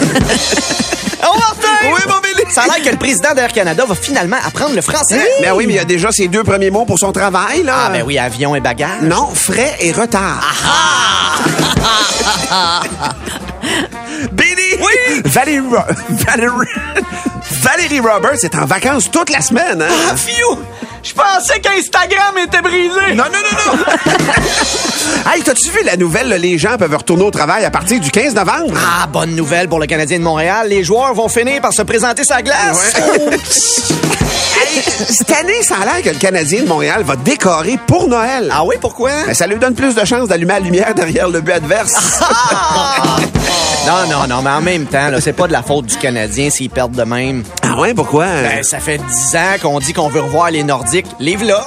Oh, 1.22 1.36
Martin! 1.38 1.68
Oui, 1.84 2.00
mon 2.08 2.20
Billy! 2.20 2.50
Ça 2.50 2.62
a 2.62 2.66
l'air 2.66 2.82
que 2.82 2.88
le 2.90 2.96
président 2.96 3.34
d'Air 3.34 3.52
Canada 3.52 3.84
va 3.86 3.94
finalement 3.94 4.38
apprendre 4.44 4.74
le 4.74 4.80
français. 4.80 5.20
Ben 5.42 5.52
oui, 5.54 5.66
mais 5.66 5.74
il 5.74 5.76
y 5.76 5.80
a 5.80 5.84
déjà 5.84 6.10
ses 6.10 6.28
deux 6.28 6.42
premiers 6.44 6.70
mots 6.70 6.86
pour 6.86 6.98
son 6.98 7.12
travail, 7.12 7.62
là. 7.62 7.74
Ah, 7.86 7.90
ben 7.90 8.02
oui, 8.06 8.18
avion 8.18 8.56
et 8.56 8.60
bagages. 8.60 9.02
Non, 9.02 9.28
frais 9.34 9.76
et 9.80 9.92
retard. 9.92 10.40
Billy! 14.32 14.69
Valérie, 15.24 15.60
Ro- 15.60 15.76
Valérie, 16.10 16.68
Valérie 17.62 18.00
Roberts 18.00 18.42
est 18.44 18.54
en 18.54 18.64
vacances 18.66 19.10
toute 19.10 19.30
la 19.30 19.40
semaine, 19.40 19.82
hein? 19.82 19.94
Ah, 20.10 20.16
fiou! 20.16 20.58
Je 21.02 21.12
pensais 21.14 21.60
qu'Instagram 21.60 22.36
était 22.42 22.60
brisé. 22.60 23.14
Non, 23.14 23.24
non, 23.24 23.30
non, 23.32 23.72
non! 23.72 23.84
hey, 25.34 25.42
t'as-tu 25.42 25.70
vu 25.70 25.78
la 25.84 25.96
nouvelle? 25.96 26.28
là, 26.28 26.36
Les 26.36 26.58
gens 26.58 26.76
peuvent 26.76 26.94
retourner 26.94 27.24
au 27.24 27.30
travail 27.30 27.64
à 27.64 27.70
partir 27.70 27.98
du 28.00 28.10
15 28.10 28.34
novembre? 28.34 28.74
Ah, 28.76 29.06
bonne 29.06 29.34
nouvelle 29.34 29.68
pour 29.68 29.78
le 29.78 29.86
Canadien 29.86 30.18
de 30.18 30.24
Montréal. 30.24 30.68
Les 30.68 30.84
joueurs 30.84 31.14
vont 31.14 31.28
finir 31.28 31.62
par 31.62 31.72
se 31.72 31.82
présenter 31.82 32.24
sa 32.24 32.42
glace. 32.42 32.92
Ouais. 32.96 33.38
Hey, 34.62 34.82
cette 35.08 35.30
année, 35.32 35.62
ça 35.62 35.76
a 35.80 35.84
l'air 35.86 36.02
que 36.04 36.10
le 36.10 36.16
Canadien 36.18 36.62
de 36.64 36.68
Montréal 36.68 37.02
va 37.02 37.16
décorer 37.16 37.78
pour 37.86 38.08
Noël. 38.08 38.52
Ah 38.54 38.62
oui, 38.64 38.74
pourquoi? 38.80 39.10
Ben, 39.26 39.32
ça 39.32 39.46
lui 39.46 39.56
donne 39.56 39.74
plus 39.74 39.94
de 39.94 40.04
chances 40.04 40.28
d'allumer 40.28 40.52
la 40.54 40.60
lumière 40.60 40.94
derrière 40.94 41.28
le 41.28 41.40
but 41.40 41.52
adverse. 41.54 42.20
Non, 43.86 44.06
non, 44.08 44.26
non, 44.28 44.42
mais 44.42 44.50
en 44.50 44.60
même 44.60 44.86
temps, 44.86 45.08
c'est 45.20 45.32
pas 45.32 45.46
de 45.46 45.52
la 45.52 45.62
faute 45.62 45.86
du 45.86 45.96
Canadien 45.96 46.50
s'ils 46.50 46.68
perdent 46.70 46.94
de 46.94 47.02
même. 47.02 47.42
ah 47.62 47.80
ouais, 47.80 47.94
pourquoi? 47.94 48.26
Ben, 48.26 48.62
ça 48.62 48.78
fait 48.78 48.98
dix 48.98 49.36
ans 49.36 49.56
qu'on 49.60 49.80
dit 49.80 49.92
qu'on 49.92 50.08
veut 50.08 50.20
revoir 50.20 50.50
les 50.50 50.62
Nordiques. 50.62 51.06
Livre 51.18 51.46
là. 51.46 51.64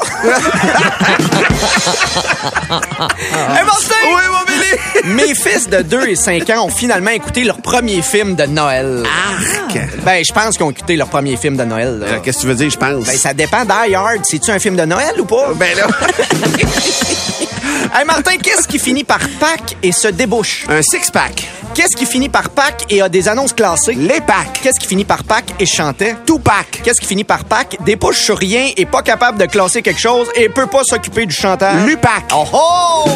hey, 3.20 3.64
Martin! 3.66 3.96
Oui, 4.06 4.22
mon 4.32 4.46
Billy! 4.46 5.16
Mes 5.16 5.36
fils 5.36 5.68
de 5.70 5.82
2 5.82 6.08
et 6.10 6.16
5 6.16 6.50
ans 6.52 6.66
ont 6.66 6.70
finalement 6.70 7.12
écouté 7.12 7.44
leur 7.44 7.58
premier 7.74 8.04
film 8.04 8.36
de 8.36 8.44
Noël. 8.44 9.04
Arc! 9.04 9.80
Ben, 10.06 10.24
je 10.24 10.32
pense 10.32 10.58
qu'ils 10.58 10.64
ont 10.66 10.70
écouté 10.70 10.96
leur 10.96 11.08
premier 11.08 11.36
film 11.38 11.58
de 11.58 11.64
Noël. 11.64 11.98
là. 11.98 12.06
Euh, 12.06 12.20
Qu'est-ce 12.24 12.38
que 12.38 12.42
tu 12.44 12.48
veux 12.48 12.54
dire, 12.54 12.70
je 12.70 12.78
pense? 12.78 13.04
Ben, 13.04 13.18
ça 13.18 13.34
dépend. 13.34 13.64
Hard, 13.68 14.20
c'est-tu 14.24 14.52
un 14.52 14.60
film 14.60 14.76
de 14.76 14.86
Noël 14.86 15.16
ou 15.20 15.26
pas? 15.26 15.48
Ben 15.56 15.76
là, 15.76 15.88
Hey 17.96 18.06
Martin, 18.06 18.38
qu'est-ce 18.38 18.68
qui 18.68 18.78
finit 18.78 19.04
par 19.04 19.22
Pâques 19.40 19.76
et 19.82 19.92
se 19.92 20.08
débouche? 20.08 20.66
un 20.70 20.84
six-pack. 20.84 21.48
Qu'est-ce 21.74 21.98
qui 21.98 22.06
finit 22.06 22.30
par 22.30 22.52
Pâques 22.52 22.86
et 22.92 23.02
a 23.02 23.10
des 23.10 23.28
annonces 23.28 23.54
classées? 23.54 23.96
Les 23.96 24.22
packs. 24.22 24.60
Qu'est-ce 24.62 24.80
qui 24.80 24.86
finit 24.88 25.06
par 25.06 25.24
Pâques 25.24 25.56
et 25.60 25.66
chantait? 25.66 26.16
Tout 26.28 26.38
pack. 26.38 26.82
Qu'est-ce 26.84 27.02
qui 27.02 27.08
finit 27.08 27.24
par 27.24 27.44
Pâques, 27.46 27.78
débouche 27.84 28.22
sur 28.22 28.38
rien, 28.38 28.70
est 28.78 28.86
pas 28.86 29.02
capable 29.02 29.40
de 29.40 29.46
classer 29.48 29.82
quelque 29.82 30.00
chose 30.00 30.28
et 30.36 30.48
peut 30.48 30.68
pas 30.68 30.84
s'occuper 30.84 31.26
du 31.26 31.34
chanteur? 31.34 31.74
Lupac. 31.88 32.26
Oh 32.36 32.46
oh! 32.54 33.10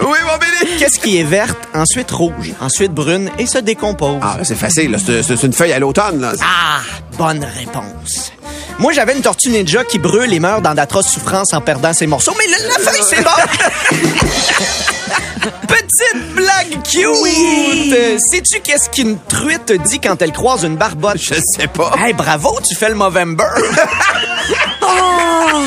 Oui, 0.00 0.18
mon 0.24 0.38
Billy. 0.38 0.76
Qu'est-ce 0.78 0.98
qui 0.98 1.18
est 1.18 1.24
verte, 1.24 1.58
ensuite 1.74 2.10
rouge, 2.10 2.52
ensuite 2.60 2.92
brune 2.92 3.30
et 3.38 3.46
se 3.46 3.58
décompose? 3.58 4.18
Ah, 4.22 4.38
c'est 4.42 4.54
facile. 4.56 4.96
C'est 4.98 5.42
une 5.42 5.52
feuille 5.52 5.72
à 5.72 5.78
l'automne, 5.78 6.20
là. 6.20 6.32
Ah, 6.42 6.80
bonne 7.18 7.44
réponse. 7.44 8.32
Moi, 8.78 8.92
j'avais 8.92 9.14
une 9.14 9.22
tortue 9.22 9.50
ninja 9.50 9.84
qui 9.84 9.98
brûle 9.98 10.32
et 10.32 10.40
meurt 10.40 10.62
dans 10.62 10.74
d'atroces 10.74 11.08
souffrances 11.08 11.52
en 11.54 11.60
perdant 11.60 11.92
ses 11.92 12.06
morceaux, 12.06 12.34
mais 12.36 12.46
la, 12.50 12.58
la 12.68 12.74
feuille, 12.74 13.02
c'est 13.08 13.22
bon! 13.22 13.30
Petite 15.68 16.34
blague 16.34 16.82
cute! 16.82 18.18
Sais-tu 18.18 18.60
qu'est-ce 18.60 18.88
qu'une 18.90 19.18
truite 19.28 19.72
dit 19.84 20.00
quand 20.00 20.20
elle 20.22 20.32
croise 20.32 20.64
une 20.64 20.76
barbotte? 20.76 21.18
Je 21.18 21.34
sais 21.34 21.68
pas. 21.68 21.92
Hey, 21.98 22.14
bravo, 22.14 22.58
tu 22.66 22.74
fais 22.74 22.88
le 22.88 22.94
Movember! 22.94 23.44
Oh! 24.86 25.62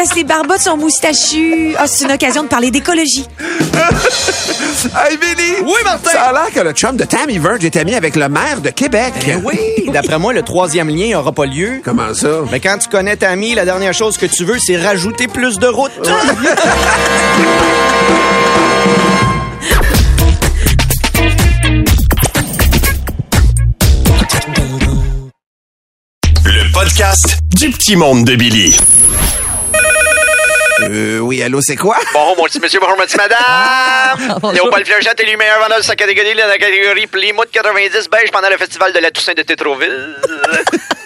Parce 0.00 0.12
que 0.12 0.16
les 0.16 0.24
barbottes 0.24 0.62
sont 0.62 0.78
moustachus. 0.78 1.74
Ah, 1.76 1.86
c'est 1.86 2.06
une 2.06 2.12
occasion 2.12 2.42
de 2.42 2.48
parler 2.48 2.70
d'écologie. 2.70 3.26
Hey, 4.96 5.18
Billy. 5.18 5.56
Oui, 5.62 5.74
Martin. 5.84 6.10
Ça 6.10 6.22
a 6.22 6.32
l'air 6.32 6.50
que 6.54 6.60
le 6.60 6.72
chum 6.72 6.96
de 6.96 7.04
Tammy 7.04 7.38
Verge 7.38 7.62
est 7.66 7.76
ami 7.76 7.94
avec 7.94 8.16
le 8.16 8.30
maire 8.30 8.62
de 8.62 8.70
Québec. 8.70 9.12
Ben 9.26 9.42
oui, 9.44 9.90
d'après 9.92 10.18
moi, 10.18 10.32
le 10.32 10.40
troisième 10.40 10.88
lien 10.88 11.18
aura 11.18 11.32
pas 11.32 11.44
lieu. 11.44 11.82
Comment 11.84 12.14
ça? 12.14 12.28
Mais 12.50 12.60
quand 12.60 12.78
tu 12.78 12.88
connais 12.88 13.14
ta 13.16 13.28
amie, 13.28 13.54
la 13.54 13.66
dernière 13.66 13.92
chose 13.92 14.16
que 14.16 14.24
tu 14.24 14.44
veux, 14.44 14.58
c'est 14.58 14.78
rajouter 14.78 15.28
plus 15.28 15.58
de 15.58 15.66
routes. 15.66 15.92
Le 26.46 26.72
podcast 26.72 27.38
du 27.54 27.68
petit 27.70 27.96
monde 27.96 28.24
de 28.24 28.34
Billy. 28.36 28.74
Euh, 30.82 31.18
oui, 31.18 31.42
allô, 31.42 31.60
c'est 31.60 31.76
quoi? 31.76 31.96
Bonjour, 32.12 32.36
mon 32.38 32.44
petit 32.44 32.60
monsieur, 32.60 32.80
bonjour, 32.80 32.96
ma 32.96 33.04
petite 33.04 33.18
madame. 33.18 34.52
Léopold 34.54 34.86
Flechette 34.86 35.20
élu 35.20 35.36
meilleur 35.36 35.60
vendeur 35.60 35.78
de 35.78 35.84
sa 35.84 35.94
catégorie 35.94 36.34
dans 36.34 36.46
la 36.48 36.58
catégorie 36.58 37.06
Plymouth 37.06 37.50
90 37.52 38.08
beige 38.10 38.30
pendant 38.32 38.48
le 38.48 38.56
festival 38.56 38.92
de 38.92 38.98
la 38.98 39.10
Toussaint 39.10 39.34
de 39.34 39.42
Tétroville. 39.42 40.16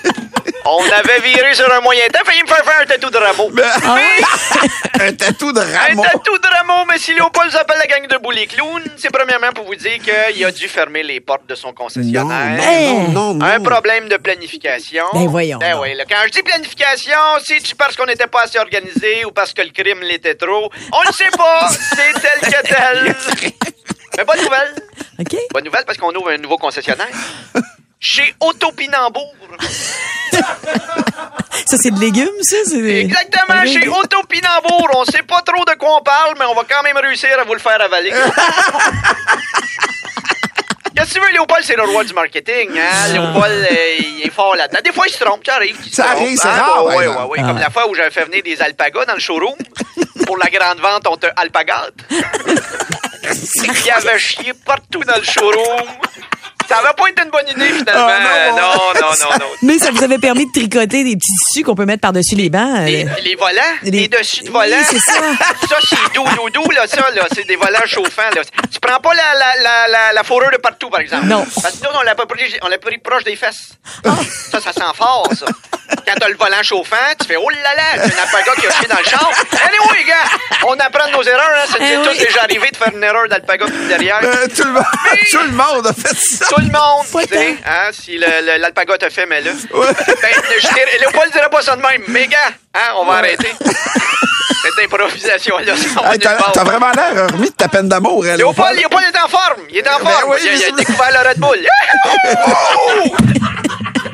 On 0.66 0.82
avait 0.90 1.20
viré 1.20 1.54
sur 1.54 1.70
un 1.72 1.80
moyen 1.80 2.06
temps, 2.08 2.20
failli 2.24 2.42
me 2.42 2.46
faire 2.48 2.64
faire 2.64 2.80
un 2.80 2.86
tatou 2.86 3.10
de 3.10 3.18
rameau. 3.18 3.50
un 5.00 5.12
tatou 5.12 5.52
de 5.52 5.60
Un 5.60 5.78
rameau. 5.78 6.02
tatou 6.02 6.38
de 6.38 6.46
rameau, 6.56 6.86
mais 6.90 6.96
si 6.98 7.12
Léopold 7.14 7.50
s'appelle 7.50 7.76
la 7.78 7.86
gang 7.86 8.06
de 8.08 8.16
Bully 8.16 8.46
Clown, 8.46 8.82
c'est 8.96 9.10
premièrement 9.10 9.52
pour 9.52 9.66
vous 9.66 9.74
dire 9.74 9.98
qu'il 9.98 10.42
a 10.44 10.50
dû 10.50 10.66
fermer 10.68 11.02
les 11.02 11.20
portes 11.20 11.46
de 11.46 11.54
son 11.54 11.68
Non, 11.68 11.74
concessionnaire. 11.74 12.62
non, 12.62 13.08
non, 13.10 13.34
non. 13.34 13.44
Un 13.44 13.60
problème 13.60 14.08
de 14.08 14.16
planification. 14.16 15.04
Ben 15.12 15.26
voyons 15.26 15.58
Ben 15.58 15.78
oui, 15.80 15.94
là, 15.94 16.04
quand 16.08 16.16
je 16.24 16.30
dis 16.30 16.42
planification, 16.42 17.18
c'est-tu 17.44 17.74
parce 17.76 17.94
qu'on 17.94 18.06
n'était 18.06 18.26
pas 18.26 18.44
assez 18.44 18.58
organisé 18.58 19.26
ou 19.26 19.32
parce 19.32 19.52
que 19.52 19.60
le 19.60 19.70
crime 19.70 20.00
l'était 20.00 20.34
trop? 20.34 20.70
On 20.92 21.02
ne 21.06 21.12
sait 21.12 21.30
pas. 21.36 21.68
c'est 21.68 22.12
tel 22.20 22.40
que 22.40 22.68
tel. 22.68 23.16
Mais 24.16 24.24
bonne 24.24 24.40
nouvelle. 24.42 24.74
OK? 25.20 25.36
Bonne 25.52 25.64
nouvelle 25.64 25.84
parce 25.84 25.98
qu'on 25.98 26.14
ouvre 26.14 26.30
un 26.30 26.38
nouveau 26.38 26.56
concessionnaire. 26.56 27.08
Chez 28.00 28.34
Autopinambour. 28.40 29.34
Ça, 31.66 31.76
c'est 31.80 31.92
de 31.92 32.00
légumes, 32.00 32.28
ça? 32.42 32.56
c'est- 32.66 32.76
Exactement, 33.00 33.64
chez 33.64 33.88
Autopinambour. 33.88 34.90
On 34.96 35.04
sait 35.04 35.22
pas 35.22 35.40
trop 35.42 35.64
de 35.64 35.72
quoi 35.78 35.98
on 35.98 36.02
parle, 36.02 36.34
mais 36.38 36.44
on 36.46 36.54
va 36.54 36.62
quand 36.68 36.82
même 36.82 36.96
réussir 36.96 37.30
à 37.40 37.44
vous 37.44 37.54
le 37.54 37.60
faire 37.60 37.80
avaler. 37.80 38.12
Qu'est-ce 40.96 41.08
que 41.08 41.14
tu 41.14 41.20
veux, 41.20 41.32
Léopold, 41.32 41.64
c'est 41.64 41.74
le 41.76 41.82
roi 41.82 42.04
du 42.04 42.12
marketing. 42.14 42.70
Hein? 42.78 43.08
Léopold, 43.12 43.52
euh, 43.70 43.96
il 43.98 44.22
est 44.26 44.30
fort 44.30 44.54
là-dedans. 44.54 44.78
Des 44.84 44.92
fois, 44.92 45.06
il 45.08 45.12
se 45.12 45.18
trompe, 45.24 45.44
ça 45.44 45.54
arrive. 45.56 45.76
Ça 45.92 46.10
arrive, 46.10 46.38
c'est 46.40 46.46
rare, 46.48 46.84
ouais, 46.86 47.04
exemple. 47.06 47.26
ouais, 47.32 47.40
Comme 47.40 47.58
la 47.58 47.70
fois 47.70 47.88
où 47.88 47.94
j'avais 47.94 48.10
fait 48.10 48.24
venir 48.24 48.42
des 48.44 48.60
alpagas 48.62 49.04
dans 49.06 49.14
le 49.14 49.20
showroom. 49.20 49.56
Pour 50.26 50.36
la 50.38 50.48
grande 50.50 50.78
vente, 50.80 51.06
on 51.08 51.16
te 51.16 51.26
alpagade. 51.36 51.94
Il 52.12 53.84
y 53.86 53.90
avait 53.90 54.18
chié 54.18 54.52
partout 54.64 55.02
dans 55.04 55.16
le 55.16 55.24
showroom. 55.24 55.88
Ça 56.74 56.80
avait 56.80 56.94
pas 56.96 57.08
été 57.08 57.22
une 57.22 57.30
bonne 57.30 57.48
idée, 57.48 57.72
finalement. 57.78 58.08
Ah, 58.08 58.50
non. 58.50 58.56
non, 58.56 59.00
non, 59.00 59.08
non, 59.30 59.36
non. 59.40 59.46
Mais 59.62 59.78
ça 59.78 59.90
vous 59.90 60.02
avait 60.02 60.18
permis 60.18 60.46
de 60.46 60.52
tricoter 60.52 61.04
des 61.04 61.16
petits 61.16 61.32
tissus 61.48 61.62
qu'on 61.64 61.74
peut 61.74 61.84
mettre 61.84 62.00
par-dessus 62.00 62.34
les 62.34 62.50
bancs. 62.50 62.86
Les, 62.86 63.04
euh. 63.06 63.10
les 63.22 63.34
volants, 63.36 63.60
les, 63.82 63.90
Les- 63.90 64.08
dessus 64.08 64.42
de 64.42 64.50
volants. 64.50 64.66
Oui, 64.76 64.84
c'est 64.88 64.98
ça. 64.98 65.20
ça, 65.68 65.76
c'est 65.88 66.14
doux, 66.14 66.24
doux, 66.36 66.50
doux, 66.50 66.70
là, 66.72 66.86
ça, 66.86 67.08
là. 67.14 67.26
C'est 67.34 67.46
des 67.46 67.56
volants 67.56 67.78
chauffants, 67.86 68.22
là. 68.34 68.42
Tu 68.72 68.80
prends 68.80 68.98
pas 69.00 69.14
la, 69.14 69.34
la, 69.38 69.62
la, 69.62 69.88
la, 69.88 70.12
la 70.12 70.24
fourrure 70.24 70.50
de 70.50 70.56
partout, 70.58 70.90
par 70.90 71.00
exemple. 71.00 71.26
Non. 71.26 71.46
Parce 71.62 71.76
que 71.76 71.84
nous, 71.84 71.90
on 71.98 72.02
l'a 72.02 72.14
pas 72.14 72.26
pris, 72.26 72.54
on 72.62 72.68
l'a 72.68 72.78
pris 72.78 72.98
proche 72.98 73.24
des 73.24 73.36
fesses. 73.36 73.70
Ah. 74.04 74.10
Ça, 74.50 74.60
ça 74.60 74.72
sent 74.72 74.80
fort, 74.96 75.28
ça. 75.38 75.46
Quand 76.06 76.14
t'as 76.18 76.28
le 76.28 76.36
volant 76.36 76.62
chauffant, 76.62 76.96
tu 77.20 77.26
fais, 77.26 77.36
oh 77.36 77.48
là 77.50 77.74
là, 77.76 77.82
c'est 78.04 78.14
un 78.18 78.22
alpaga 78.24 78.52
qui 78.60 78.66
a 78.66 78.70
chié 78.70 78.88
dans 78.88 78.98
le 78.98 79.04
char. 79.04 79.30
Allez, 79.64 79.76
oui, 79.90 80.04
gars, 80.06 80.14
on 80.66 80.74
apprend 80.74 81.06
de 81.08 81.12
nos 81.12 81.22
erreurs, 81.22 81.50
hein. 81.56 81.66
Ça 81.70 81.78
nous 81.78 81.86
Eh 81.88 81.92
est 81.92 81.96
oui. 81.98 82.04
tous 82.08 82.18
déjà 82.18 82.42
arrivé 82.42 82.70
de 82.70 82.76
faire 82.76 82.90
une 82.94 83.02
erreur 83.04 83.28
d'alpaga 83.28 83.66
derrière. 83.88 84.20
Euh, 84.22 84.46
tout, 84.54 84.64
le 84.64 84.72
monde, 84.72 84.84
tout 85.30 85.38
le 85.38 85.50
monde 85.52 85.86
a 85.86 85.92
fait 85.92 86.16
ça. 86.16 86.46
Tout 86.48 86.60
le 86.64 86.72
monde, 86.72 87.06
hein, 87.66 87.90
si 87.92 88.18
le- 88.18 88.26
le- 88.44 88.58
l'alpaga 88.60 88.98
te 88.98 89.08
fait, 89.10 89.26
mais 89.26 89.40
là. 89.40 89.50
Ouais. 89.72 89.86
Ben, 90.22 90.30
je 90.60 90.66
dirais, 90.68 90.98
Léopold 91.00 91.32
dirait 91.32 91.48
pas 91.50 91.62
ça 91.62 91.76
de 91.76 91.82
même. 91.82 92.02
Mais 92.08 92.26
gars, 92.26 92.38
hein, 92.74 92.92
on 92.96 93.04
va 93.04 93.14
arrêter. 93.18 93.52
Cette 93.60 94.84
improvisation-là, 94.86 95.74
ça 95.76 96.00
va 96.00 96.06
Hey, 96.06 96.12
nulle 96.12 96.20
T'as 96.22 96.34
part. 96.36 96.52
t'as 96.52 96.64
vraiment 96.64 96.90
l'air 96.92 97.26
remis 97.32 97.50
de 97.50 97.54
ta 97.54 97.68
peine 97.68 97.88
d'amour, 97.88 98.24
hein, 98.24 98.36
Léopold, 98.36 98.76
Léopold 98.76 99.04
est 99.12 99.18
en 99.18 99.28
forme. 99.28 99.60
Il 99.70 99.76
est 99.78 99.88
en 99.88 99.98
Ben 99.98 100.10
forme. 100.10 100.30
oui, 100.32 100.38
il, 100.42 100.48
a, 100.48 100.50
il 100.50 100.54
a 100.54 100.56
visiblement. 100.56 100.76
découvert 100.78 101.10
le 101.12 101.28
Red 101.28 101.38
Bull. 101.38 101.66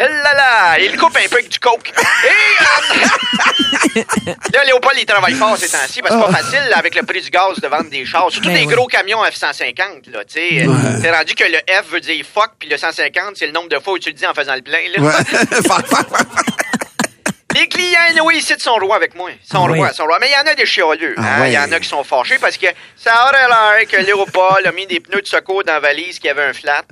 Là 0.00 0.34
là, 0.34 0.78
il 0.78 0.96
coupe 0.96 1.16
un 1.16 1.28
peu 1.28 1.36
avec 1.36 1.48
du 1.50 1.58
coke. 1.58 1.92
Et, 2.24 2.28
euh, 3.98 4.02
là, 4.54 4.64
Léopold, 4.64 4.98
il 4.98 5.04
travaille 5.04 5.34
fort 5.34 5.56
ces 5.56 5.68
temps-ci 5.68 6.00
parce 6.00 6.14
que 6.14 6.20
c'est 6.20 6.32
pas 6.32 6.38
facile 6.38 6.68
là, 6.70 6.78
avec 6.78 6.94
le 6.94 7.02
prix 7.02 7.20
du 7.20 7.30
gaz 7.30 7.60
de 7.60 7.66
vendre 7.68 7.90
des 7.90 8.06
chars. 8.06 8.30
Surtout 8.30 8.48
Ben 8.48 8.66
des 8.66 8.74
gros 8.74 8.86
camions 8.86 9.22
F-150. 9.24 10.10
là, 10.10 10.24
tu 10.24 10.34
sais. 10.34 10.66
C'est 11.02 11.10
rendu 11.10 11.34
que 11.34 11.44
le 11.44 11.58
F 11.58 11.90
veut 11.90 12.00
dire 12.00 12.24
fuck, 12.32 12.52
puis 12.58 12.68
le 12.68 12.78
150, 12.78 13.36
c'est 13.36 13.46
le 13.46 13.52
nombre 13.52 13.68
de 13.68 13.78
fois 13.78 13.94
où 13.94 13.98
tu 13.98 14.08
le 14.08 14.14
dis 14.14 14.26
en 14.26 14.32
faisant 14.34 14.54
le 14.54 14.62
plein. 14.62 14.80
Là. 14.96 15.12
Les 17.54 17.66
clients, 17.66 18.24
oui, 18.24 18.36
ici, 18.38 18.54
sont 18.58 18.76
rois 18.76 18.94
avec 18.94 19.14
moi. 19.16 19.28
Ils 19.30 19.46
sont 19.46 19.64
Ah 19.64 19.72
rois, 19.72 19.88
ils 19.90 19.94
sont 19.94 20.04
rois. 20.04 20.18
Mais 20.20 20.28
il 20.28 20.32
y 20.32 20.36
en 20.36 20.50
a 20.50 20.54
des 20.54 20.66
chialeux. 20.66 21.14
Ah 21.18 21.22
hein. 21.22 21.36
Il 21.38 21.42
ouais. 21.42 21.52
y 21.52 21.58
en 21.58 21.70
a 21.72 21.80
qui 21.80 21.88
sont 21.88 22.04
fâchés 22.04 22.38
parce 22.38 22.56
que 22.56 22.66
ça 22.96 23.26
aurait 23.26 23.48
l'air 23.48 23.88
que 23.88 23.96
Léopold 23.96 24.66
a 24.66 24.72
mis 24.72 24.86
des 24.86 25.00
pneus 25.00 25.22
de 25.22 25.26
secours 25.26 25.64
dans 25.64 25.72
la 25.74 25.80
valise 25.80 26.20
qui 26.20 26.28
avait 26.28 26.44
un 26.44 26.52
flat. 26.52 26.84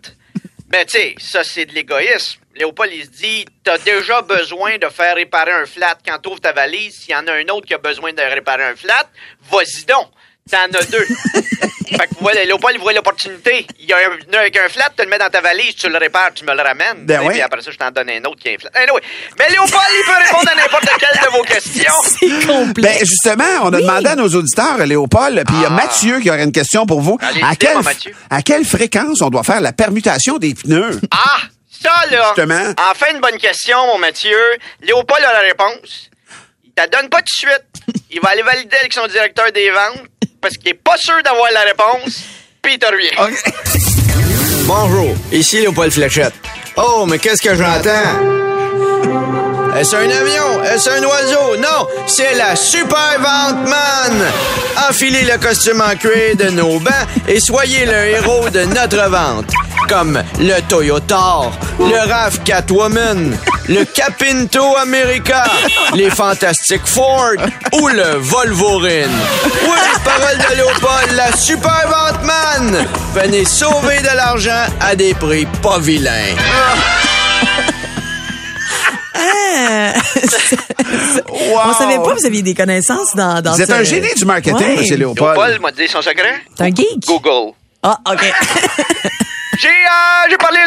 Mais 0.70 0.84
tu 0.84 0.98
sais, 0.98 1.14
ça, 1.18 1.44
c'est 1.44 1.64
de 1.64 1.74
l'égoïsme. 1.74 2.40
Léopold, 2.58 2.92
il 2.92 3.04
se 3.04 3.10
dit, 3.10 3.44
t'as 3.64 3.78
déjà 3.78 4.20
besoin 4.22 4.76
de 4.78 4.88
faire 4.88 5.14
réparer 5.14 5.52
un 5.52 5.66
flat 5.66 5.96
quand 6.06 6.18
t'ouvres 6.18 6.40
ta 6.40 6.52
valise. 6.52 6.94
S'il 6.94 7.12
y 7.12 7.16
en 7.16 7.26
a 7.26 7.32
un 7.32 7.48
autre 7.54 7.66
qui 7.66 7.74
a 7.74 7.78
besoin 7.78 8.12
de 8.12 8.20
réparer 8.22 8.64
un 8.64 8.76
flat, 8.76 9.08
vas-y 9.50 9.84
donc. 9.84 10.08
T'en 10.50 10.64
as 10.64 10.84
deux. 10.86 11.04
fait 11.34 12.06
que 12.06 12.14
voilà, 12.20 12.42
Léopold, 12.42 12.74
il 12.76 12.80
voit 12.80 12.94
l'opportunité. 12.94 13.66
Il 13.78 13.84
y 13.84 13.92
a 13.92 13.98
un 13.98 14.16
pneu 14.16 14.38
avec 14.38 14.56
un 14.56 14.70
flat, 14.70 14.88
tu 14.96 15.04
le 15.04 15.10
mets 15.10 15.18
dans 15.18 15.28
ta 15.28 15.42
valise, 15.42 15.74
tu 15.74 15.90
le 15.90 15.98
répares, 15.98 16.32
tu 16.32 16.42
me 16.46 16.54
le 16.54 16.62
ramènes. 16.62 17.04
Ben 17.04 17.20
oui. 17.20 17.32
Puis 17.34 17.42
après 17.42 17.60
ça, 17.60 17.70
je 17.70 17.76
t'en 17.76 17.90
donne 17.90 18.08
un 18.08 18.20
autre 18.24 18.36
qui 18.40 18.48
a 18.48 18.52
un 18.52 18.58
flat. 18.58 18.70
Anyway. 18.72 19.02
Mais 19.38 19.44
Léopold, 19.50 19.82
il 19.90 20.04
peut 20.06 20.24
répondre 20.26 20.50
à 20.50 20.54
n'importe 20.56 20.88
quelle 20.98 21.22
de 21.22 21.36
vos 21.36 21.42
questions. 21.42 21.92
C'est 22.02 22.46
complet. 22.46 22.82
Ben, 22.82 22.98
justement, 23.00 23.44
on 23.64 23.72
a 23.74 23.78
demandé 23.80 24.08
à 24.08 24.16
nos 24.16 24.28
auditeurs, 24.28 24.78
Léopold, 24.86 25.44
puis 25.46 25.56
il 25.56 25.62
y 25.62 25.66
a 25.66 25.68
Ah. 25.68 25.70
Mathieu 25.70 26.18
qui 26.20 26.30
aurait 26.30 26.44
une 26.44 26.52
question 26.52 26.86
pour 26.86 27.02
vous. 27.02 27.18
Allez, 27.20 27.42
à, 27.42 27.54
quelle, 27.54 27.82
Mathieu. 27.82 28.14
à 28.30 28.40
quelle 28.40 28.64
fréquence 28.64 29.20
on 29.20 29.28
doit 29.28 29.44
faire 29.44 29.60
la 29.60 29.72
permutation 29.74 30.38
des 30.38 30.54
pneus? 30.54 30.98
Ah, 31.10 31.40
ça 31.82 32.06
là. 32.10 32.32
Justement. 32.36 32.74
Enfin, 32.90 33.06
une 33.12 33.20
bonne 33.20 33.38
question, 33.38 33.78
mon 33.86 33.98
Mathieu. 33.98 34.36
Léopold 34.82 35.24
a 35.24 35.32
la 35.32 35.40
réponse. 35.40 36.10
Il 36.64 36.72
te 36.72 36.80
la 36.80 36.86
donne 36.86 37.08
pas 37.08 37.18
tout 37.18 37.46
de 37.46 37.50
suite. 37.50 37.64
Il 38.10 38.20
va 38.20 38.30
aller 38.30 38.42
valider 38.42 38.76
avec 38.76 38.92
son 38.92 39.06
directeur 39.06 39.50
des 39.52 39.70
ventes 39.70 40.04
parce 40.40 40.56
qu'il 40.56 40.68
est 40.68 40.74
pas 40.74 40.96
sûr 40.96 41.20
d'avoir 41.24 41.50
la 41.52 41.62
réponse. 41.62 42.20
Puis 42.62 42.74
il 42.74 42.78
te 42.78 42.86
revient. 42.86 43.36
Bonjour, 44.64 45.14
ici 45.32 45.60
Léopold 45.60 45.92
Fléchette. 45.92 46.34
Oh, 46.76 47.06
mais 47.06 47.18
qu'est-ce 47.18 47.42
que 47.42 47.54
j'entends? 47.54 48.36
Est-ce 49.76 49.94
un 49.96 50.10
avion? 50.10 50.64
Est-ce 50.64 50.90
un 50.90 51.02
oiseau? 51.04 51.56
Non, 51.56 51.86
c'est 52.06 52.34
la 52.34 52.56
Super 52.56 53.16
Vente 53.18 53.68
Man! 53.68 54.32
Enfilez 54.88 55.22
le 55.22 55.38
costume 55.38 55.80
en 55.80 55.94
cuir 55.96 56.36
de 56.36 56.50
nos 56.50 56.80
bancs 56.80 57.06
et 57.28 57.38
soyez 57.40 57.86
le 57.86 58.06
héros 58.06 58.48
de 58.50 58.64
notre 58.64 59.08
vente. 59.08 59.52
Comme 59.88 60.22
le 60.38 60.60
Toyota, 60.68 61.50
le 61.78 62.10
RAV 62.12 62.40
Catwoman, 62.44 63.36
le 63.68 63.84
Capinto 63.84 64.76
America, 64.76 65.44
les 65.94 66.10
Fantastic 66.10 66.86
Ford 66.86 67.32
ou 67.72 67.88
le 67.88 68.16
Volvorine. 68.18 69.10
Oui, 69.44 69.78
parole 70.04 70.36
de 70.36 70.56
Léopold, 70.56 71.12
la 71.16 71.32
super 71.34 71.88
vente 71.88 72.22
man. 72.22 72.86
Venez 73.14 73.44
sauver 73.46 74.00
de 74.00 74.14
l'argent 74.14 74.66
à 74.80 74.94
des 74.94 75.14
prix 75.14 75.46
pas 75.62 75.78
vilains. 75.78 76.34
Ah! 79.14 79.92
On 81.30 81.72
savait 81.74 81.96
pas 81.96 82.14
que 82.14 82.20
vous 82.20 82.26
aviez 82.26 82.42
des 82.42 82.54
connaissances 82.54 83.14
dans, 83.14 83.40
dans 83.42 83.52
Vous 83.54 83.62
êtes 83.62 83.68
ce- 83.68 83.74
un 83.74 83.82
génie 83.82 84.14
du 84.14 84.24
marketing, 84.24 84.76
Ouais. 84.76 84.86
M. 84.88 84.98
Léopold. 84.98 85.34
Paul 85.34 85.58
m'a 85.60 85.70
dit 85.72 85.88
son 85.88 86.02
secret? 86.02 86.42
T'es 86.56 86.64
un 86.64 86.68
geek? 86.74 87.06
Google. 87.06 87.52
Ah, 87.82 87.98
OK. 88.10 88.20
J'ai 89.60 89.66
euh, 89.66 90.30
j'ai 90.30 90.36
parlé 90.36 90.58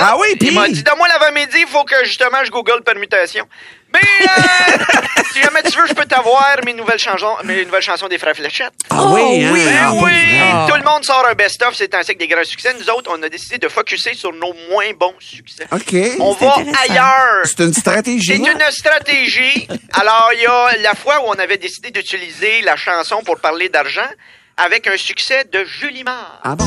Ah 0.00 0.16
oui, 0.18 0.36
puis- 0.38 0.48
Il 0.48 0.54
m'a 0.54 0.68
dit, 0.68 0.82
donne-moi 0.82 1.08
l'avant-midi, 1.08 1.58
il 1.60 1.66
faut 1.68 1.84
que 1.84 2.04
justement 2.04 2.38
je 2.44 2.50
Google 2.50 2.82
permutation. 2.84 3.46
Mais 3.92 3.98
euh, 4.22 5.02
si 5.32 5.42
jamais 5.42 5.62
tu 5.64 5.76
veux, 5.76 5.86
je 5.88 5.94
peux 5.94 6.04
t'avoir 6.04 6.56
mes 6.64 6.72
nouvelles 6.74 6.98
chansons, 7.00 7.34
mes 7.42 7.64
nouvelles 7.64 7.82
chansons 7.82 8.06
des 8.06 8.18
Frères 8.18 8.36
Fléchettes. 8.36 8.72
Ah 8.88 9.04
oui, 9.06 9.44
hein? 9.44 9.50
oui. 9.52 9.64
Ah, 9.80 9.90
oui, 9.94 10.12
Ah. 10.40 10.66
tout 10.70 10.76
le 10.76 10.84
monde 10.84 11.04
sort 11.04 11.26
un 11.28 11.34
best-of, 11.34 11.74
c'est 11.74 11.92
ainsi 11.94 12.12
que 12.14 12.18
des 12.18 12.28
grands 12.28 12.44
succès. 12.44 12.72
Nous 12.78 12.88
autres, 12.90 13.10
on 13.12 13.20
a 13.22 13.28
décidé 13.28 13.58
de 13.58 13.68
focuser 13.68 14.14
sur 14.14 14.32
nos 14.32 14.52
moins 14.70 14.92
bons 14.96 15.14
succès. 15.18 15.66
OK. 15.72 15.94
On 16.20 16.32
va 16.34 16.54
ailleurs. 16.88 17.44
C'est 17.44 17.60
une 17.60 17.74
stratégie. 17.74 18.26
C'est 18.44 18.52
une 18.52 18.70
stratégie. 18.70 19.66
Alors, 19.94 20.30
il 20.34 20.42
y 20.42 20.46
a 20.46 20.76
la 20.82 20.94
fois 20.94 21.20
où 21.22 21.24
on 21.26 21.34
avait 21.40 21.58
décidé 21.58 21.90
d'utiliser 21.90 22.60
la 22.62 22.76
chanson 22.76 23.22
pour 23.24 23.40
parler 23.40 23.68
d'argent 23.68 24.08
avec 24.56 24.86
un 24.86 24.96
succès 24.96 25.44
de 25.50 25.64
Julie 25.64 26.04
Marr. 26.04 26.38
Ah 26.44 26.54
bon? 26.54 26.66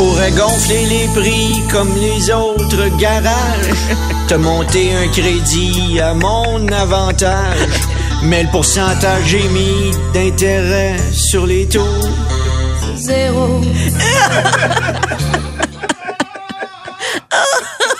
Je 0.00 0.04
pourrais 0.06 0.30
gonfler 0.30 0.86
les 0.86 1.08
prix 1.08 1.62
comme 1.70 1.94
les 1.96 2.30
autres 2.30 2.88
garages, 2.96 3.98
te 4.28 4.34
monter 4.34 4.94
un 4.96 5.08
crédit 5.08 6.00
à 6.00 6.14
mon 6.14 6.66
avantage. 6.68 7.68
Mais 8.22 8.44
le 8.44 8.48
pourcentage 8.48 9.24
j'ai 9.26 9.46
mis 9.48 9.90
d'intérêt 10.14 10.96
sur 11.12 11.44
les 11.44 11.68
taux. 11.68 11.84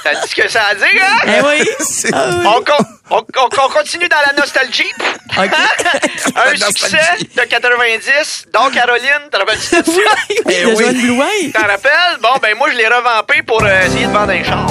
Ça 0.03 0.15
dit 0.15 0.29
ce 0.31 0.35
que 0.35 0.49
ça 0.51 0.63
a 0.71 0.75
dit, 0.75 0.99
hein? 1.01 1.19
Eh 1.27 1.41
oui. 1.47 2.11
On, 2.47 2.63
con- 2.63 2.85
on- 3.11 3.19
on- 3.19 3.49
on 3.65 3.69
continue 3.71 4.09
dans 4.09 4.17
la 4.27 4.33
nostalgie. 4.41 4.93
un 5.37 5.45
La 5.45 6.67
succès 6.67 6.97
nostalgie. 6.97 7.29
de 7.37 7.43
90, 7.43 8.45
Don 8.53 8.71
Caroline, 8.73 9.29
t'en 9.31 9.39
rappelles-tu 9.39 9.77
ça? 9.77 9.83
Oui, 10.47 10.55
Joanne 10.63 11.01
Blouin. 11.01 11.27
T'en 11.55 11.67
rappelles? 11.67 12.19
Bon, 12.23 12.31
ben 12.43 12.57
moi, 12.57 12.69
je 12.73 12.77
l'ai 12.77 12.87
revampé 12.89 13.43
pour 13.47 13.63
euh, 13.63 13.87
essayer 13.87 14.07
de 14.07 14.13
vendre 14.13 14.33
un 14.33 14.43
char. 14.45 14.67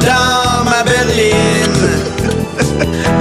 Dans 0.00 0.64
ma 0.70 0.82
berline, 0.82 2.00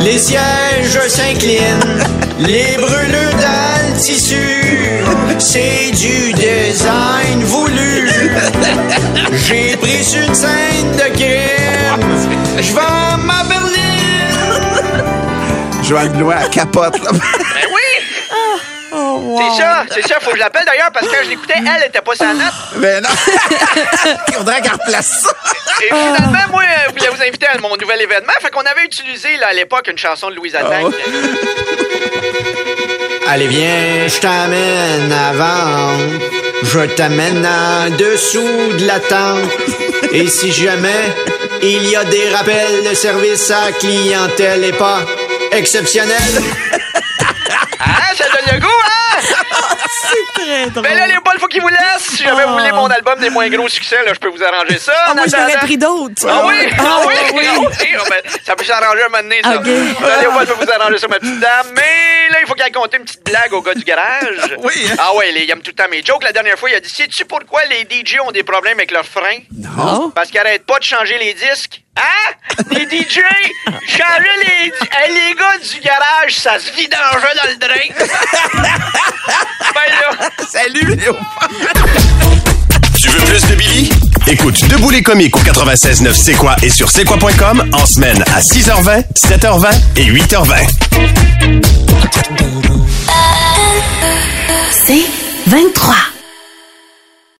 les 0.02 0.18
sièges 0.20 1.00
s'inclinent, 1.08 2.04
les 2.40 2.76
brûleurs 2.78 3.34
dans 3.36 3.88
le 3.94 4.00
tissu, 4.02 4.92
c'est 5.40 5.92
du 5.92 6.34
design 6.34 7.44
voulu. 7.44 8.10
J'ai 9.48 9.78
pris 9.78 10.04
une 10.16 10.36
scène 10.36 10.92
de 10.98 11.16
crime, 11.16 12.28
je 12.58 12.74
berline. 12.74 13.23
Elle 15.98 16.50
capote. 16.50 17.00
là. 17.04 17.12
Ben 17.12 17.68
oui! 17.72 18.04
C'est 19.38 19.62
ça, 19.62 19.84
c'est 19.90 20.08
ça, 20.08 20.20
faut 20.22 20.32
que 20.32 20.36
je 20.38 20.42
l'appelle 20.42 20.66
d'ailleurs 20.66 20.92
parce 20.94 21.08
que 21.08 21.12
quand 21.12 21.24
je 21.24 21.30
l'écoutais, 21.30 21.56
elle 21.58 21.88
était 21.88 22.02
pas 22.02 22.16
sa 22.16 22.34
note. 22.34 22.54
Mais 22.78 23.02
non. 23.02 23.10
Il 24.28 24.34
faudrait 24.36 24.62
qu'elle 24.62 24.74
replace 24.74 25.22
ça. 25.22 25.34
Et 25.82 25.88
finalement, 25.88 26.52
moi, 26.52 26.62
euh, 26.64 26.82
je 26.88 26.92
voulais 26.92 27.10
vous 27.16 27.22
inviter 27.24 27.48
à 27.48 27.58
mon 27.58 27.76
nouvel 27.76 28.02
événement. 28.02 28.34
Fait 28.40 28.52
qu'on 28.52 28.62
avait 28.62 28.84
utilisé 28.86 29.38
là, 29.38 29.48
à 29.48 29.54
l'époque 29.54 29.88
une 29.90 29.98
chanson 29.98 30.30
de 30.30 30.36
Louise 30.36 30.56
Attaque. 30.56 30.86
Allez, 33.28 33.48
viens, 33.48 34.08
je 34.08 34.20
t'amène 34.20 35.12
avant. 35.12 35.98
Je 36.64 36.80
t'amène 36.96 37.46
en 37.46 37.90
dessous 37.96 38.74
de 38.78 38.86
la 38.86 39.00
tente. 39.00 39.50
Et 40.12 40.28
si 40.28 40.52
jamais 40.52 41.16
il 41.64 41.88
y 41.90 41.96
a 41.96 42.04
des 42.04 42.30
rappels 42.30 42.84
de 42.88 42.94
service 42.94 43.50
à 43.50 43.72
clientèle 43.72 44.64
et 44.66 44.74
pas 44.74 45.00
exceptionnel, 45.58 46.18
Ah, 47.80 48.16
ça 48.16 48.24
donne 48.26 48.54
le 48.56 48.60
goût, 48.62 48.68
hein? 48.68 49.20
C'est 50.02 50.42
très 50.42 50.66
drôle. 50.70 50.84
Ben 50.84 50.96
là, 50.98 51.08
Léopold, 51.08 51.40
faut 51.40 51.48
qu'il 51.48 51.62
vous 51.62 51.68
laisse. 51.70 52.02
Si 52.16 52.24
jamais 52.24 52.44
vous 52.46 52.54
voulez 52.54 52.72
mon 52.72 52.88
album 52.88 53.20
des 53.20 53.30
moins 53.30 53.50
gros 53.50 53.68
succès, 53.68 53.98
là, 54.06 54.14
je 54.14 54.20
peux 54.20 54.30
vous 54.30 54.42
arranger 54.44 54.78
ça. 54.80 54.94
Ah, 55.08 55.14
moi, 55.14 55.26
je 55.28 55.36
attendant- 55.36 55.60
pris 55.60 55.78
d'autres. 55.78 56.26
Ah 56.30 56.44
oui? 56.46 56.56
Ah 56.80 57.00
oui? 57.06 57.14
oui. 57.34 57.46
Ah 57.50 57.60
oui? 57.60 57.88
Ah 58.00 58.04
ben, 58.10 58.32
ça 58.46 58.56
peut 58.56 58.64
s'arranger 58.64 59.04
un 59.04 59.10
moment 59.10 59.24
donné, 59.24 59.42
ça. 59.44 59.56
Ok. 59.58 59.66
Là, 59.66 60.22
Léopold 60.22 60.48
peut 60.48 60.66
vous 60.66 60.72
arranger 60.72 60.98
ça, 60.98 61.08
ma 61.08 61.20
petite 61.20 61.40
dame. 61.40 61.68
Mais 61.76 62.33
il 62.44 62.48
faut 62.48 62.54
qu'elle 62.56 62.72
compte 62.72 62.94
une 62.94 63.06
petite 63.06 63.24
blague 63.26 63.54
au 63.54 63.62
gars 63.62 63.74
du 63.74 63.84
garage. 63.84 64.58
Oui, 64.64 64.72
hein? 64.90 64.96
Ah 64.98 65.16
ouais, 65.16 65.34
il 65.34 65.50
aime 65.50 65.62
tout 65.62 65.72
le 65.72 65.76
temps 65.76 65.90
mes 65.90 66.04
jokes. 66.04 66.24
La 66.24 66.32
dernière 66.32 66.58
fois, 66.58 66.70
il 66.70 66.76
a 66.76 66.80
dit 66.80 66.90
Sais-tu 66.90 67.26
pourquoi 67.26 67.62
les 67.66 67.82
DJ 67.82 68.18
ont 68.26 68.32
des 68.32 68.44
problèmes 68.44 68.78
avec 68.78 68.92
leurs 68.92 69.06
freins? 69.06 69.40
Non. 69.52 70.12
Parce 70.12 70.30
qu'ils 70.30 70.40
arrêtent 70.40 70.66
pas 70.66 70.80
de 70.80 70.84
changer 70.84 71.18
les 71.18 71.34
disques. 71.34 71.82
Hein? 71.98 72.34
Les 72.72 72.86
DJ, 72.86 73.20
changer 73.88 74.36
les... 74.46 74.68
Hey, 74.92 75.14
les 75.14 75.36
gars 75.36 75.58
du 75.58 75.80
garage, 75.82 76.36
ça 76.36 76.60
se 76.60 76.72
vidangeait 76.72 77.36
dans 77.44 77.50
le 77.50 77.56
drain. 77.58 78.08
ben 79.74 79.82
là... 79.90 80.30
Salut, 80.50 80.96
Léopold. 80.96 81.24
Tu 83.00 83.10
veux 83.10 83.26
plus 83.26 83.48
de 83.48 83.56
Billy? 83.56 83.90
Écoute 84.28 84.66
Debout 84.70 84.90
les 84.90 85.04
comiques 85.04 85.36
au 85.36 85.42
96.9 85.42 86.14
C'est 86.14 86.34
quoi 86.34 86.56
et 86.64 86.70
sur 86.70 86.90
c'est 86.90 87.04
quoi.com 87.04 87.70
en 87.74 87.86
semaine 87.86 88.24
à 88.34 88.40
6h20, 88.40 89.04
7h20 89.14 89.74
et 89.98 90.06
8h20. 90.06 91.63
C'est 94.72 95.06
23. 95.48 96.13